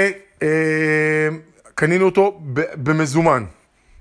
אה, 1.82 2.00
אותו 2.00 2.40
במזומן, 2.74 3.44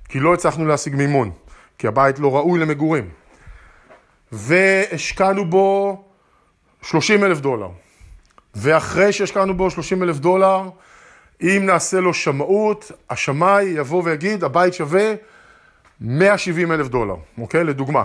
כי 0.09 0.19
לא 0.19 0.33
הצלחנו 0.33 0.65
להשיג 0.65 0.95
מימון, 0.95 1.31
כי 1.77 1.87
הבית 1.87 2.19
לא 2.19 2.35
ראוי 2.35 2.59
למגורים, 2.59 3.09
והשקענו 4.35 5.45
בו 5.45 6.03
30 6.81 7.23
אלף 7.23 7.39
דולר, 7.39 7.69
ואחרי 8.55 9.13
שהשקענו 9.13 9.57
בו 9.57 9.71
30 9.71 10.03
אלף 10.03 10.17
דולר, 10.17 10.61
אם 11.41 11.61
נעשה 11.65 11.99
לו 11.99 12.13
שמאות, 12.13 12.91
השמאי 13.09 13.63
יבוא 13.63 14.03
ויגיד, 14.05 14.43
הבית 14.43 14.73
שווה 14.73 15.13
170 16.01 16.71
אלף 16.71 16.87
דולר, 16.87 17.15
אוקיי? 17.37 17.63
לדוגמה. 17.63 18.03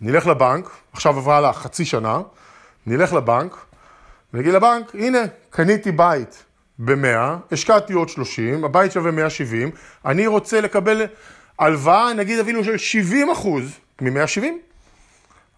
נלך 0.00 0.26
לבנק, 0.26 0.70
עכשיו 0.92 1.18
עברה 1.18 1.40
לה 1.40 1.52
חצי 1.52 1.84
שנה, 1.84 2.20
נלך 2.86 3.12
לבנק, 3.12 3.56
ונגיד 4.34 4.54
לבנק, 4.54 4.94
הנה, 4.94 5.18
קניתי 5.50 5.92
בית 5.92 6.44
ב-100, 6.78 7.52
השקעתי 7.52 7.92
עוד 7.92 8.08
30, 8.08 8.64
הבית 8.64 8.92
שווה 8.92 9.10
170, 9.10 9.70
אני 10.04 10.26
רוצה 10.26 10.60
לקבל 10.60 11.02
הלוואה, 11.58 12.12
נגיד 12.12 12.38
אפילו 12.38 12.64
של 12.64 12.78
70 12.78 13.30
אחוז 13.30 13.78
מ-170. 14.02 14.44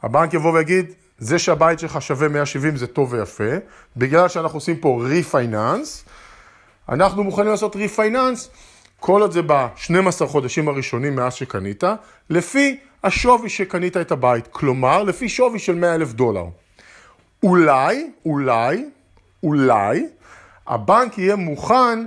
הבנק 0.02 0.34
יבוא 0.34 0.52
ויגיד, 0.52 0.92
זה 1.18 1.38
שהבית 1.38 1.78
שלך 1.78 2.02
שווה 2.02 2.28
170 2.28 2.76
זה 2.76 2.86
טוב 2.86 3.12
ויפה, 3.12 3.50
בגלל 3.96 4.28
שאנחנו 4.28 4.56
עושים 4.56 4.76
פה 4.76 5.00
refinance, 5.04 6.04
אנחנו 6.88 7.24
מוכנים 7.24 7.50
לעשות 7.50 7.76
refinance 7.76 8.50
כל 9.00 9.20
עוד 9.20 9.32
זה 9.32 9.42
ב-12 9.42 10.26
חודשים 10.26 10.68
הראשונים 10.68 11.16
מאז 11.16 11.34
שקנית, 11.34 11.84
לפי 12.30 12.76
השווי 13.04 13.48
שקנית 13.48 13.96
את 13.96 14.12
הבית, 14.12 14.46
כלומר, 14.50 15.02
לפי 15.02 15.28
שווי 15.28 15.58
של 15.58 15.74
100 15.74 15.94
אלף 15.94 16.12
דולר. 16.12 16.44
אולי, 17.42 18.10
אולי, 18.26 18.84
אולי, 19.42 20.06
הבנק 20.66 21.18
יהיה 21.18 21.36
מוכן 21.36 22.06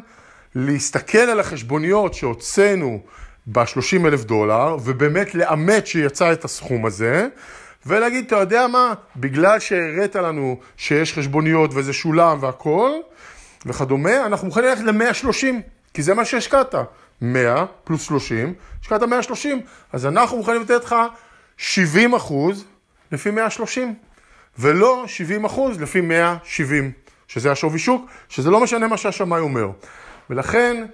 להסתכל 0.55 1.17
על 1.17 1.39
החשבוניות 1.39 2.13
שהוצאנו 2.13 2.99
ב-30 3.47 4.07
אלף 4.07 4.23
דולר, 4.23 4.77
ובאמת 4.83 5.35
לאמת 5.35 5.87
שיצא 5.87 6.33
את 6.33 6.45
הסכום 6.45 6.85
הזה, 6.85 7.27
ולהגיד, 7.85 8.25
אתה 8.25 8.35
יודע 8.35 8.67
מה, 8.67 8.93
בגלל 9.15 9.59
שהראית 9.59 10.15
לנו 10.15 10.59
שיש 10.77 11.13
חשבוניות 11.13 11.71
וזה 11.73 11.93
שולם 11.93 12.37
והכול, 12.41 12.91
וכדומה, 13.65 14.25
אנחנו 14.25 14.47
מוכנים 14.47 14.69
ללכת 14.69 14.83
ל-130, 14.83 15.45
כי 15.93 16.01
זה 16.01 16.13
מה 16.13 16.25
שהשקעת. 16.25 16.75
100 17.21 17.65
פלוס 17.83 18.01
30, 18.01 18.53
השקעת 18.81 19.03
130, 19.03 19.61
אז 19.93 20.05
אנחנו 20.05 20.37
מוכנים 20.37 20.61
לתת 20.61 20.83
לך 20.83 20.95
70 21.57 22.13
אחוז 22.13 22.65
לפי 23.11 23.31
130, 23.31 23.95
ולא 24.59 25.03
70 25.07 25.45
אחוז 25.45 25.81
לפי 25.81 26.01
170, 26.01 26.91
שזה 27.27 27.51
השווי 27.51 27.79
שוק, 27.79 28.05
שזה 28.29 28.51
לא 28.51 28.59
משנה 28.59 28.87
מה 28.87 28.97
שהשמאי 28.97 29.39
אומר. 29.39 29.69
ולכן, 30.29 30.85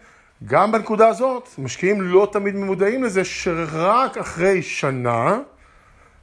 גם 0.46 0.72
בנקודה 0.72 1.08
הזאת, 1.08 1.50
משקיעים 1.58 2.02
לא 2.02 2.28
תמיד 2.32 2.56
ממודעים 2.56 3.04
לזה 3.04 3.24
שרק 3.24 4.18
אחרי 4.18 4.62
שנה, 4.62 5.40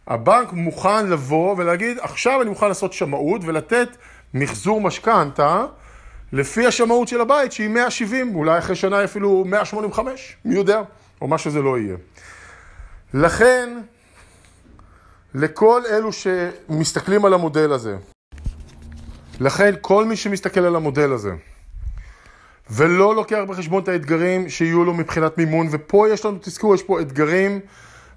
הבנק 0.06 0.52
מוכן 0.52 1.06
לבוא 1.06 1.54
ולהגיד, 1.58 1.98
עכשיו 2.00 2.42
אני 2.42 2.50
מוכן 2.50 2.68
לעשות 2.68 2.92
שמאות 2.92 3.40
ולתת 3.44 3.88
מחזור 4.34 4.80
משכנתה 4.80 5.66
לפי 6.32 6.66
השמאות 6.66 7.08
של 7.08 7.20
הבית, 7.20 7.52
שהיא 7.52 7.68
170, 7.68 8.34
אולי 8.34 8.58
אחרי 8.58 8.76
שנה 8.76 9.04
אפילו 9.04 9.44
185, 9.46 10.36
מי 10.44 10.54
יודע, 10.54 10.82
או 11.20 11.28
מה 11.28 11.38
שזה 11.38 11.62
לא 11.62 11.78
יהיה. 11.78 11.96
לכן, 13.14 13.78
לכל 15.34 15.82
אלו 15.90 16.10
שמסתכלים 16.12 17.24
על 17.24 17.34
המודל 17.34 17.72
הזה, 17.72 17.96
לכן 19.40 19.74
כל 19.80 20.04
מי 20.04 20.16
שמסתכל 20.16 20.60
על 20.60 20.76
המודל 20.76 21.12
הזה, 21.12 21.32
ולא 22.70 23.14
לוקח 23.14 23.40
בחשבון 23.48 23.82
את 23.82 23.88
האתגרים 23.88 24.48
שיהיו 24.48 24.84
לו 24.84 24.94
מבחינת 24.94 25.38
מימון, 25.38 25.68
ופה 25.70 26.08
יש 26.08 26.24
לנו, 26.24 26.38
תזכרו, 26.40 26.74
יש 26.74 26.82
פה 26.82 27.00
אתגרים 27.00 27.60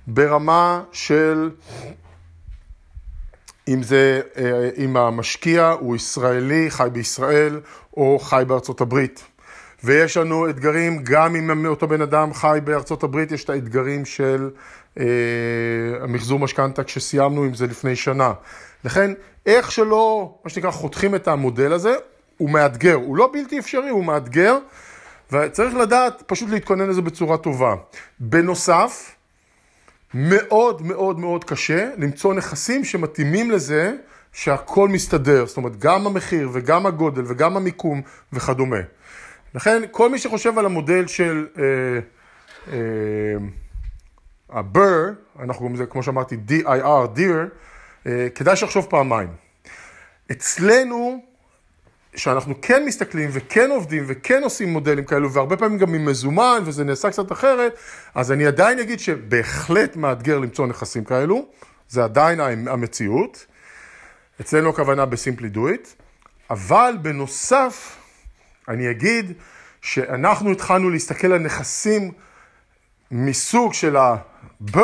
ברמה 0.08 0.84
של 0.92 1.50
אם 3.68 3.84
זה, 3.84 4.22
אה, 4.38 4.70
אם 4.78 4.98
המשקיע 4.98 5.76
הוא 5.80 5.96
ישראלי, 5.96 6.72
חי 6.72 6.88
בישראל, 6.92 7.60
או 7.98 8.20
חי 8.20 8.44
בארצות 8.48 8.82
הברית. 8.82 9.24
ויש 9.84 10.18
לנו 10.18 10.50
אתגרים, 10.50 11.04
גם 11.04 11.36
אם 11.36 11.66
אותו 11.66 11.88
בן 11.88 12.02
אדם 12.02 12.34
חי 12.34 12.60
בארצות 12.64 13.04
הברית, 13.04 13.32
יש 13.32 13.44
את 13.44 13.50
האתגרים 13.50 14.06
של 14.06 14.50
אה, 15.00 15.06
המחזור 16.02 16.40
משכנתה 16.40 16.84
כשסיימנו 16.84 17.44
עם 17.44 17.54
זה 17.54 17.68
לפני 17.68 17.96
שנה. 17.96 18.34
לכן, 18.86 19.12
איך 19.46 19.72
שלא, 19.72 20.36
מה 20.44 20.50
שנקרא, 20.50 20.72
חותכים 20.72 21.16
את 21.16 21.28
המודל 21.28 21.74
הזה, 21.74 21.96
הוא 22.38 22.50
מאתגר. 22.50 22.94
הוא 22.94 23.18
לא 23.18 23.30
בלתי 23.34 23.60
אפשרי, 23.60 23.90
הוא 23.90 24.06
מאתגר, 24.06 24.58
וצריך 25.32 25.76
לדעת 25.76 26.24
פשוט 26.28 26.50
להתכונן 26.50 26.90
לזה 26.90 27.02
בצורה 27.02 27.38
טובה. 27.38 27.76
בנוסף, 28.20 29.16
מאוד 30.14 30.82
מאוד 30.82 31.20
מאוד 31.20 31.44
קשה 31.44 31.90
למצוא 31.98 32.34
נכסים 32.34 32.86
שמתאימים 32.86 33.52
לזה 33.52 33.94
שהכל 34.34 34.90
מסתדר, 34.90 35.46
זאת 35.46 35.58
אומרת 35.58 35.78
גם 35.80 36.08
המחיר 36.08 36.50
וגם 36.54 36.86
הגודל 36.86 37.24
וגם 37.28 37.58
המיקום 37.58 38.02
וכדומה. 38.34 38.78
לכן 39.56 39.82
כל 39.92 40.10
מי 40.10 40.20
שחושב 40.20 40.60
על 40.60 40.66
המודל 40.66 41.08
של 41.08 41.48
הבר, 44.50 44.90
אה, 44.90 45.14
אה, 45.40 45.44
אנחנו 45.44 45.60
קוראים 45.60 45.76
לזה 45.76 45.86
כמו 45.86 46.04
שאמרתי 46.04 46.38
DIR, 46.48 47.08
דיר, 47.14 47.48
אה, 48.08 48.28
כדאי 48.36 48.56
שיחשוב 48.56 48.88
פעמיים. 48.90 49.30
אצלנו 50.32 51.24
שאנחנו 52.16 52.62
כן 52.62 52.86
מסתכלים 52.86 53.30
וכן 53.34 53.70
עובדים 53.70 54.04
וכן 54.08 54.44
עושים 54.44 54.70
מודלים 54.70 55.06
כאלו, 55.06 55.34
והרבה 55.34 55.58
פעמים 55.58 55.78
גם 55.78 55.94
עם 55.94 56.06
מזומן 56.06 56.62
וזה 56.66 56.84
נעשה 56.84 57.10
קצת 57.10 57.32
אחרת, 57.32 57.78
אז 58.16 58.32
אני 58.32 58.46
עדיין 58.46 58.80
אגיד 58.80 59.00
שבהחלט 59.00 59.96
מאתגר 59.96 60.40
למצוא 60.40 60.68
נכסים 60.68 61.04
כאלו, 61.04 61.46
זה 61.90 62.04
עדיין 62.04 62.40
המציאות. 62.68 63.46
אצלנו 64.42 64.70
הכוונה 64.70 65.06
ב-Simply 65.06 65.56
Do 65.56 65.58
It, 65.58 65.88
אבל 66.50 66.94
בנוסף, 67.02 67.98
אני 68.68 68.92
אגיד 68.92 69.34
שאנחנו 69.82 70.52
התחלנו 70.52 70.90
להסתכל 70.90 71.32
על 71.32 71.40
נכסים 71.40 72.12
מסוג 73.12 73.74
של 73.74 73.96
ה-Burr, 73.96 74.80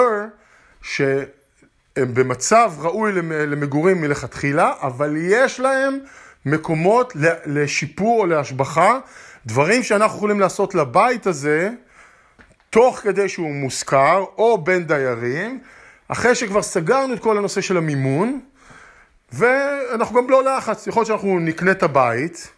שהם 0.81 2.13
במצב 2.13 2.71
ראוי 2.79 3.11
למגורים 3.47 4.01
מלכתחילה, 4.01 4.73
אבל 4.81 5.15
יש 5.17 5.59
להם 5.59 5.99
מקומות 6.45 7.13
לשיפור 7.45 8.21
או 8.21 8.25
להשבחה, 8.25 8.99
דברים 9.45 9.84
שאנחנו 9.84 10.17
יכולים 10.17 10.39
לעשות 10.39 10.75
לבית 10.75 11.28
הזה, 11.28 11.69
תוך 12.69 12.99
כדי 12.99 13.30
שהוא 13.30 13.54
מושכר, 13.54 14.25
או 14.38 14.58
בין 14.58 14.88
דיירים, 14.88 15.60
אחרי 16.08 16.36
שכבר 16.36 16.62
סגרנו 16.62 17.13
את 17.13 17.19
כל 17.19 17.38
הנושא 17.38 17.62
של 17.62 17.78
המימון, 17.78 18.39
ואנחנו 19.32 20.15
גם 20.15 20.30
לא 20.30 20.43
לחץ, 20.43 20.88
יכול 20.88 20.99
להיות 20.99 21.08
שאנחנו 21.08 21.39
נקנה 21.39 21.71
את 21.71 21.84
הבית, 21.84 22.52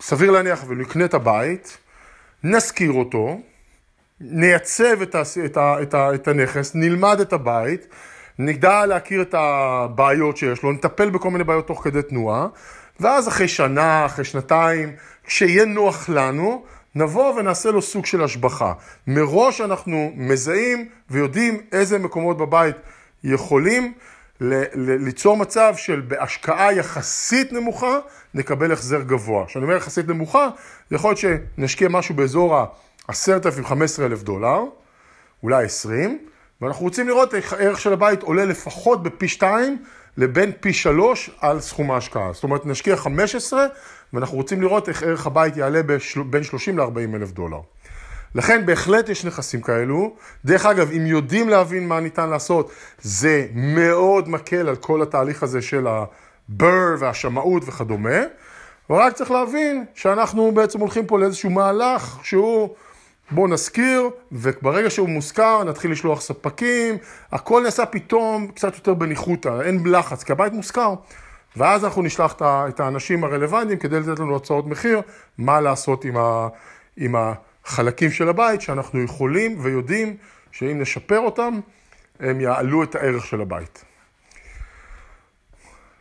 סביר 0.00 0.30
להניח 0.30 0.64
ונקנה 0.68 1.04
את 1.04 1.14
הבית, 1.14 1.78
נשכיר 2.44 2.92
אותו, 2.92 3.40
נייצב 4.20 5.02
את, 5.02 5.14
ה, 5.14 5.22
את, 5.44 5.56
ה, 5.56 5.82
את, 5.82 5.94
ה, 5.94 6.14
את 6.14 6.28
הנכס, 6.28 6.74
נלמד 6.74 7.20
את 7.20 7.32
הבית, 7.32 7.86
נדע 8.38 8.86
להכיר 8.86 9.22
את 9.22 9.34
הבעיות 9.38 10.36
שיש 10.36 10.62
לו, 10.62 10.72
נטפל 10.72 11.10
בכל 11.10 11.30
מיני 11.30 11.44
בעיות 11.44 11.66
תוך 11.66 11.84
כדי 11.84 12.02
תנועה, 12.02 12.46
ואז 13.00 13.28
אחרי 13.28 13.48
שנה, 13.48 14.06
אחרי 14.06 14.24
שנתיים, 14.24 14.92
כשיהיה 15.24 15.64
נוח 15.64 16.08
לנו, 16.08 16.64
נבוא 16.94 17.34
ונעשה 17.34 17.70
לו 17.70 17.82
סוג 17.82 18.06
של 18.06 18.22
השבחה. 18.24 18.72
מראש 19.06 19.60
אנחנו 19.60 20.12
מזהים 20.16 20.88
ויודעים 21.10 21.60
איזה 21.72 21.98
מקומות 21.98 22.38
בבית 22.38 22.76
יכולים 23.24 23.92
ליצור 24.74 25.36
מצב 25.36 25.74
של 25.76 26.00
בהשקעה 26.00 26.72
יחסית 26.72 27.52
נמוכה, 27.52 27.98
נקבל 28.34 28.72
החזר 28.72 29.02
גבוה. 29.02 29.46
כשאני 29.46 29.64
אומר 29.64 29.76
יחסית 29.76 30.08
נמוכה, 30.08 30.48
יכול 30.90 31.10
להיות 31.10 31.18
שנשקיע 31.18 31.88
משהו 31.88 32.14
באזור 32.14 32.56
ה-10,000-15,000 32.56 34.22
דולר, 34.22 34.60
אולי 35.42 35.64
20, 35.64 36.18
ואנחנו 36.60 36.84
רוצים 36.84 37.08
לראות 37.08 37.34
איך 37.34 37.52
הערך 37.52 37.80
של 37.80 37.92
הבית 37.92 38.22
עולה 38.22 38.44
לפחות 38.44 39.02
בפי 39.02 39.28
2 39.28 39.78
לבין 40.16 40.52
פי 40.60 40.72
3 40.72 41.30
על 41.40 41.60
סכום 41.60 41.90
ההשקעה. 41.90 42.32
זאת 42.32 42.44
אומרת, 42.44 42.66
נשקיע 42.66 42.96
15, 42.96 43.66
ואנחנו 44.12 44.36
רוצים 44.36 44.62
לראות 44.62 44.88
איך 44.88 45.02
ערך 45.02 45.26
הבית 45.26 45.56
יעלה 45.56 45.80
בין 46.30 46.42
30 46.42 46.78
ל-40 46.78 47.16
אלף 47.16 47.32
דולר. 47.32 47.60
לכן 48.34 48.66
בהחלט 48.66 49.08
יש 49.08 49.24
נכסים 49.24 49.60
כאלו. 49.60 50.14
דרך 50.44 50.66
אגב, 50.66 50.90
אם 50.90 51.06
יודעים 51.06 51.48
להבין 51.48 51.88
מה 51.88 52.00
ניתן 52.00 52.28
לעשות, 52.28 52.70
זה 53.02 53.46
מאוד 53.54 54.28
מקל 54.28 54.68
על 54.68 54.76
כל 54.76 55.02
התהליך 55.02 55.42
הזה 55.42 55.62
של 55.62 55.86
הבר 55.86 56.94
והשמאות 56.98 57.62
וכדומה. 57.66 58.20
ורק 58.90 59.12
צריך 59.12 59.30
להבין 59.30 59.84
שאנחנו 59.94 60.52
בעצם 60.52 60.80
הולכים 60.80 61.06
פה 61.06 61.18
לאיזשהו 61.18 61.50
מהלך 61.50 62.18
שהוא, 62.22 62.74
בואו 63.30 63.46
נזכיר, 63.46 64.10
וברגע 64.32 64.90
שהוא 64.90 65.08
מוזכר 65.08 65.64
נתחיל 65.64 65.92
לשלוח 65.92 66.20
ספקים, 66.20 66.96
הכל 67.32 67.62
נעשה 67.62 67.86
פתאום 67.86 68.46
קצת 68.46 68.74
יותר 68.74 68.94
בניחותא, 68.94 69.60
אין 69.62 69.82
לחץ, 69.86 70.22
כי 70.22 70.32
הבית 70.32 70.52
מוזכר. 70.52 70.94
ואז 71.56 71.84
אנחנו 71.84 72.02
נשלח 72.02 72.34
את 72.42 72.80
האנשים 72.80 73.24
הרלוונטיים 73.24 73.78
כדי 73.78 74.00
לתת 74.00 74.18
לנו 74.18 74.36
הצעות 74.36 74.66
מחיר, 74.66 75.00
מה 75.38 75.60
לעשות 75.60 76.04
עם, 76.04 76.16
ה, 76.16 76.48
עם 76.96 77.14
החלקים 77.16 78.10
של 78.10 78.28
הבית 78.28 78.60
שאנחנו 78.60 79.02
יכולים 79.02 79.56
ויודעים 79.60 80.16
שאם 80.52 80.80
נשפר 80.80 81.18
אותם, 81.18 81.60
הם 82.20 82.40
יעלו 82.40 82.82
את 82.82 82.94
הערך 82.94 83.26
של 83.26 83.40
הבית. 83.40 83.84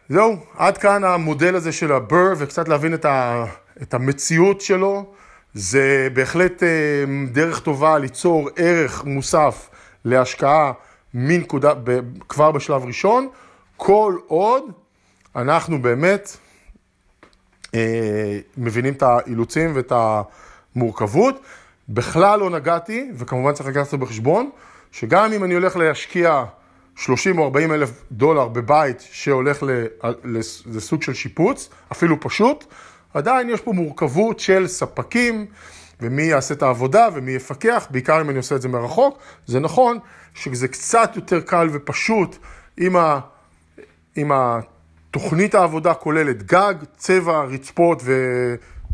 זהו, 0.09 0.38
עד 0.57 0.77
כאן 0.77 1.03
המודל 1.03 1.55
הזה 1.55 1.71
של 1.71 1.91
הבר 1.91 2.33
וקצת 2.38 2.67
להבין 2.67 2.93
את, 2.93 3.05
ה, 3.05 3.45
את 3.81 3.93
המציאות 3.93 4.61
שלו. 4.61 5.13
זה 5.55 6.07
בהחלט 6.13 6.63
אה, 6.63 6.67
דרך 7.31 7.59
טובה 7.59 7.97
ליצור 7.97 8.49
ערך 8.55 9.03
מוסף 9.05 9.69
להשקעה 10.05 10.71
מנקודה, 11.13 11.73
כבר 12.29 12.51
בשלב 12.51 12.85
ראשון, 12.85 13.27
כל 13.77 14.17
עוד 14.27 14.63
אנחנו 15.35 15.81
באמת 15.81 16.37
אה, 17.75 18.39
מבינים 18.57 18.93
את 18.93 19.03
האילוצים 19.03 19.71
ואת 19.75 19.91
המורכבות. 20.75 21.39
בכלל 21.89 22.39
לא 22.39 22.49
נגעתי, 22.49 23.11
וכמובן 23.15 23.53
צריך 23.53 23.69
לקחת 23.69 23.85
את 23.85 23.91
זה 23.91 23.97
בחשבון, 23.97 24.49
שגם 24.91 25.33
אם 25.33 25.43
אני 25.43 25.53
הולך 25.53 25.75
להשקיע 25.75 26.43
30 26.95 27.39
או 27.39 27.43
40 27.43 27.71
אלף 27.71 28.03
דולר 28.11 28.47
בבית 28.47 29.03
שהולך 29.11 29.63
לסוג 30.65 31.01
של 31.01 31.13
שיפוץ, 31.13 31.69
אפילו 31.91 32.19
פשוט, 32.19 32.65
עדיין 33.15 33.49
יש 33.49 33.62
פה 33.62 33.73
מורכבות 33.73 34.39
של 34.39 34.67
ספקים, 34.67 35.45
ומי 36.01 36.23
יעשה 36.23 36.54
את 36.54 36.63
העבודה 36.63 37.08
ומי 37.13 37.32
יפקח, 37.32 37.88
בעיקר 37.89 38.21
אם 38.21 38.30
אני 38.30 38.38
עושה 38.38 38.56
את 38.56 38.62
זה 38.62 38.67
מרחוק. 38.67 39.19
זה 39.45 39.60
נכון 39.60 39.99
שזה 40.34 40.67
קצת 40.67 41.12
יותר 41.15 41.41
קל 41.41 41.69
ופשוט 41.73 42.38
עם, 42.78 42.95
ה, 42.95 43.19
עם 44.15 44.32
תוכנית 45.12 45.56
העבודה 45.56 45.93
כוללת 45.93 46.43
גג, 46.43 46.73
צבע, 46.97 47.41
רצפות 47.41 48.01
ו... 48.04 48.13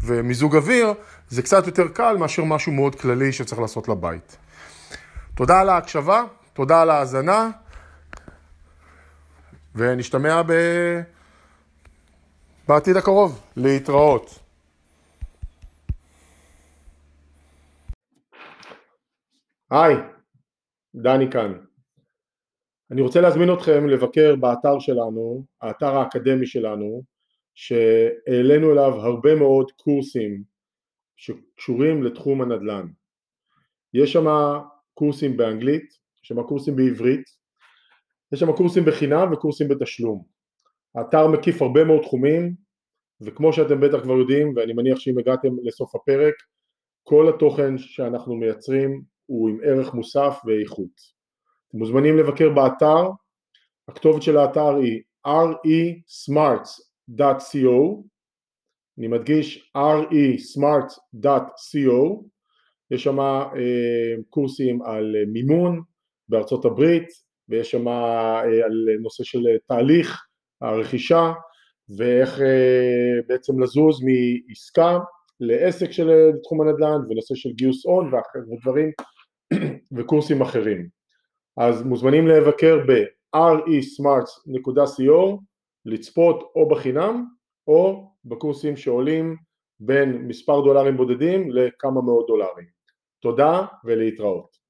ומיזוג 0.04 0.56
אוויר, 0.56 0.94
זה 1.30 1.42
קצת 1.42 1.68
יותר 1.68 1.88
קל 1.88 2.18
מאשר 2.18 2.44
משהו 2.44 2.72
מאוד 2.72 2.96
כללי 2.96 3.32
שצריך 3.32 3.62
לעשות 3.62 3.88
לבית. 3.88 4.38
תודה 5.36 5.60
על 5.60 5.70
ההקשבה, 5.70 6.24
תודה 6.54 6.82
על 6.82 6.90
ההאזנה, 6.90 7.50
ונשתמע 9.76 10.42
ב... 10.48 10.52
בעתיד 12.68 12.96
הקרוב. 12.98 13.42
להתראות. 13.58 14.40
היי, 19.72 19.96
דני 20.96 21.32
כאן. 21.32 21.54
אני 22.92 23.02
רוצה 23.02 23.22
להזמין 23.22 23.54
אתכם 23.54 23.88
לבקר 23.88 24.36
באתר 24.36 24.80
שלנו, 24.80 25.46
האתר 25.62 25.98
האקדמי 25.98 26.48
שלנו, 26.48 27.04
שהעלינו 27.56 28.72
אליו 28.72 28.94
הרבה 28.94 29.36
מאוד 29.36 29.72
קורסים 29.72 30.44
שקשורים 31.16 32.04
לתחום 32.04 32.42
הנדל"ן. 32.42 32.88
יש 33.94 34.14
שם 34.14 34.26
קורסים 34.94 35.38
באנגלית, 35.38 35.86
יש 36.24 36.30
שם 36.30 36.44
קורסים 36.44 36.76
בעברית, 36.76 37.24
יש 38.34 38.40
שם 38.40 38.54
קורסים 38.54 38.86
בחינם 38.86 39.34
וקורסים 39.34 39.68
בתשלום. 39.68 40.41
האתר 40.96 41.28
מקיף 41.28 41.62
הרבה 41.62 41.84
מאוד 41.84 42.02
תחומים, 42.02 42.56
וכמו 43.22 43.54
שאתם 43.54 43.80
בטח 43.80 44.00
כבר 44.04 44.14
יודעים, 44.14 44.54
ואני 44.56 44.74
מניח 44.74 45.00
שאם 45.00 45.18
הגעתם 45.18 45.50
לסוף 45.64 45.96
הפרק, 45.96 46.34
כל 47.04 47.30
התוכן 47.30 47.78
שאנחנו 47.78 48.36
מייצרים 48.36 49.02
הוא 49.26 49.50
עם 49.50 49.58
ערך 49.64 49.94
מוסף 49.94 50.40
ואיכות. 50.46 51.22
אתם 51.70 51.78
מוזמנים 51.78 52.18
לבקר 52.18 52.50
באתר, 52.50 53.10
הכתובת 53.88 54.22
של 54.22 54.38
האתר 54.38 54.76
היא 54.76 55.02
resmarts.co, 55.28 58.04
אני 58.98 59.08
מדגיש 59.08 59.72
resmart.co, 59.78 62.24
יש 62.92 63.04
שם 63.04 63.20
אה, 63.20 64.16
קורסים 64.30 64.82
על 64.82 65.16
מימון 65.28 65.82
בארצות 66.30 66.66
הברית, 66.66 67.08
ויש 67.50 67.72
שם 67.72 67.88
אה, 67.88 68.42
על 68.42 68.88
נושא 69.02 69.24
של 69.24 69.40
תהליך 69.68 70.31
הרכישה, 70.62 71.32
ואיך 71.98 72.42
אה, 72.42 73.20
בעצם 73.28 73.60
לזוז 73.60 74.00
מעסקה 74.04 75.00
לעסק 75.40 75.92
של 75.92 76.32
תחום 76.44 76.62
הנדל"ן, 76.62 77.02
ונושא 77.10 77.36
של 77.36 77.52
גיוס 77.52 77.86
הון 77.86 78.12
ודברים 78.52 78.92
וקורסים 79.98 80.42
אחרים. 80.42 80.88
אז 81.58 81.84
מוזמנים 81.84 82.28
לבקר 82.28 82.78
ב-resmarts.co, 82.88 85.38
לצפות 85.86 86.52
או 86.56 86.70
בחינם 86.70 87.26
או 87.68 88.12
בקורסים 88.26 88.78
שעולים 88.78 89.36
בין 89.80 90.28
מספר 90.28 90.62
דולרים 90.62 90.98
בודדים 90.98 91.52
לכמה 91.52 92.02
מאות 92.02 92.28
דולרים. 92.28 92.66
תודה 93.22 93.66
ולהתראות. 93.86 94.61